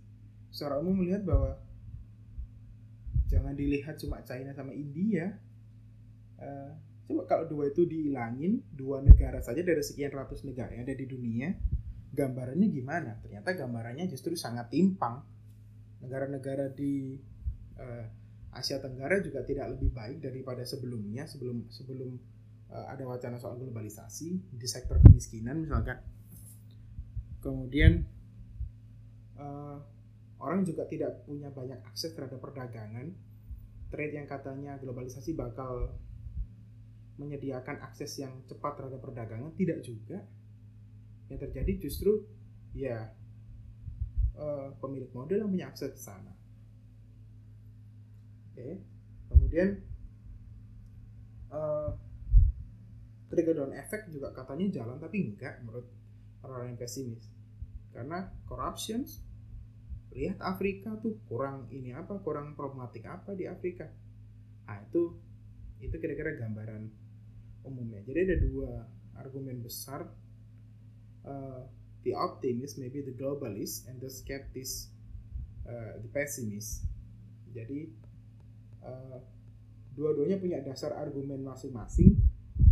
secara 0.50 0.82
umum 0.82 0.98
melihat 0.98 1.24
bahwa 1.24 1.58
jangan 3.30 3.54
dilihat 3.54 4.00
cuma 4.00 4.24
China 4.24 4.52
sama 4.56 4.74
India. 4.74 5.38
Uh, 6.38 6.72
coba 7.08 7.24
kalau 7.26 7.46
dua 7.50 7.72
itu 7.72 7.88
dihilangin 7.88 8.62
dua 8.70 9.02
negara 9.02 9.40
saja 9.40 9.64
dari 9.64 9.82
sekian 9.82 10.14
ratus 10.14 10.44
negara 10.44 10.76
yang 10.76 10.86
ada 10.86 10.98
di 10.98 11.08
dunia 11.08 11.50
gambarannya 12.18 12.68
gimana? 12.74 13.22
Ternyata 13.22 13.54
gambarannya 13.54 14.10
justru 14.10 14.34
sangat 14.34 14.74
timpang. 14.74 15.22
Negara-negara 16.02 16.74
di 16.74 17.18
uh, 17.78 18.06
Asia 18.54 18.82
Tenggara 18.82 19.22
juga 19.22 19.46
tidak 19.46 19.78
lebih 19.78 19.94
baik 19.94 20.18
daripada 20.22 20.66
sebelumnya 20.66 21.30
sebelum 21.30 21.70
sebelum 21.70 22.18
ada 22.68 23.04
wacana 23.08 23.40
soal 23.40 23.56
globalisasi 23.56 24.56
di 24.56 24.68
sektor 24.68 25.00
kemiskinan 25.00 25.64
misalkan. 25.64 26.04
Kemudian 27.40 28.04
uh, 29.40 29.80
orang 30.44 30.68
juga 30.68 30.84
tidak 30.90 31.24
punya 31.24 31.48
banyak 31.48 31.80
akses 31.88 32.12
terhadap 32.12 32.44
perdagangan. 32.44 33.16
Trade 33.88 34.20
yang 34.20 34.28
katanya 34.28 34.76
globalisasi 34.84 35.32
bakal 35.32 35.96
menyediakan 37.16 37.80
akses 37.82 38.20
yang 38.20 38.44
cepat 38.52 38.84
terhadap 38.84 39.00
perdagangan 39.00 39.56
tidak 39.56 39.80
juga. 39.80 40.20
Yang 41.32 41.48
terjadi 41.48 41.72
justru 41.88 42.28
ya 42.76 43.16
uh, 44.36 44.76
pemilik 44.84 45.10
modal 45.16 45.48
yang 45.48 45.52
punya 45.52 45.68
akses 45.72 45.96
ke 45.96 46.02
sana. 46.02 46.36
Oke 48.52 48.60
okay. 48.60 48.74
kemudian 49.30 49.70
uh, 51.54 51.94
trigger 53.28 53.56
down 53.56 53.74
effect 53.76 54.08
juga 54.12 54.32
katanya 54.32 54.84
jalan 54.84 54.98
tapi 55.00 55.34
enggak 55.34 55.60
menurut 55.64 55.88
orang-orang 56.44 56.76
yang 56.76 56.80
pesimis. 56.80 57.24
Karena 57.92 58.30
corruptions 58.48 59.24
lihat 60.16 60.40
Afrika 60.42 60.96
tuh 60.98 61.20
kurang 61.30 61.70
ini 61.70 61.94
apa 61.94 62.18
kurang 62.24 62.56
problematik 62.58 63.06
apa 63.06 63.36
di 63.36 63.46
Afrika. 63.46 63.86
Ah 64.66 64.82
itu 64.82 65.14
itu 65.78 65.96
kira-kira 66.00 66.40
gambaran 66.40 66.90
umumnya. 67.68 68.02
Jadi 68.08 68.20
ada 68.24 68.38
dua 68.42 68.72
argumen 69.18 69.62
besar 69.62 70.08
uh, 71.28 71.62
the 72.08 72.16
optimist 72.16 72.80
maybe 72.80 73.04
the 73.04 73.14
globalist 73.14 73.86
and 73.92 74.00
the 74.00 74.10
skeptic 74.10 74.66
uh, 75.68 76.00
the 76.00 76.10
pessimist. 76.10 76.88
Jadi 77.52 77.92
uh, 78.86 79.20
dua-duanya 79.98 80.38
punya 80.38 80.62
dasar 80.62 80.94
argumen 80.94 81.42
masing-masing 81.42 82.27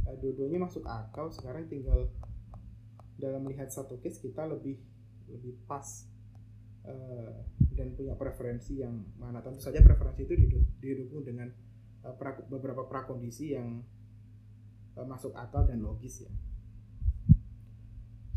uh, 0.05 0.15
dua-duanya 0.21 0.65
masuk 0.65 0.85
akal 0.85 1.29
sekarang 1.33 1.65
tinggal 1.69 2.09
dalam 3.15 3.43
melihat 3.47 3.71
satu 3.71 3.97
case 4.03 4.19
kita 4.19 4.43
lebih 4.45 4.77
lebih 5.31 5.57
pas 5.65 6.05
uh, 6.85 7.33
dan 7.75 7.91
punya 7.97 8.13
preferensi 8.15 8.79
yang 8.79 9.03
mana. 9.17 9.41
Tentu 9.41 9.59
saja 9.59 9.81
preferensi 9.81 10.23
itu 10.23 10.35
didukung 10.79 11.25
dengan 11.25 11.49
uh, 12.05 12.15
pra, 12.15 12.37
beberapa 12.47 12.85
prakondisi 12.85 13.55
yang 13.57 13.83
uh, 14.95 15.05
masuk 15.07 15.33
akal 15.35 15.65
dan 15.65 15.81
logis 15.81 16.23
ya. 16.23 16.31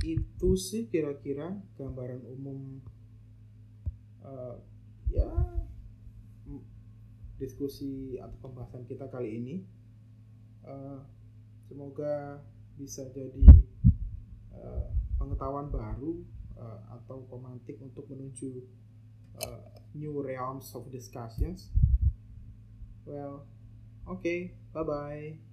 Itu 0.02 0.54
sih 0.54 0.86
kira-kira 0.86 1.58
gambaran 1.74 2.22
umum 2.22 2.78
uh, 4.22 4.56
ya 5.10 5.26
diskusi 7.38 8.18
atau 8.18 8.34
pembahasan 8.42 8.82
kita 8.86 9.06
kali 9.06 9.38
ini. 9.38 9.56
Uh, 10.66 11.00
semoga 11.68 12.40
bisa 12.80 13.04
jadi 13.12 13.44
uh, 14.56 14.88
pengetahuan 15.20 15.68
baru 15.68 16.24
uh, 16.56 16.80
atau 16.96 17.28
pemantik 17.28 17.76
untuk 17.84 18.08
menuju 18.08 18.64
uh, 19.44 19.68
new 19.92 20.24
realms 20.24 20.72
of 20.72 20.88
discussions. 20.88 21.68
Well, 23.04 23.44
okay, 24.08 24.56
bye 24.72 24.84
bye. 24.84 25.47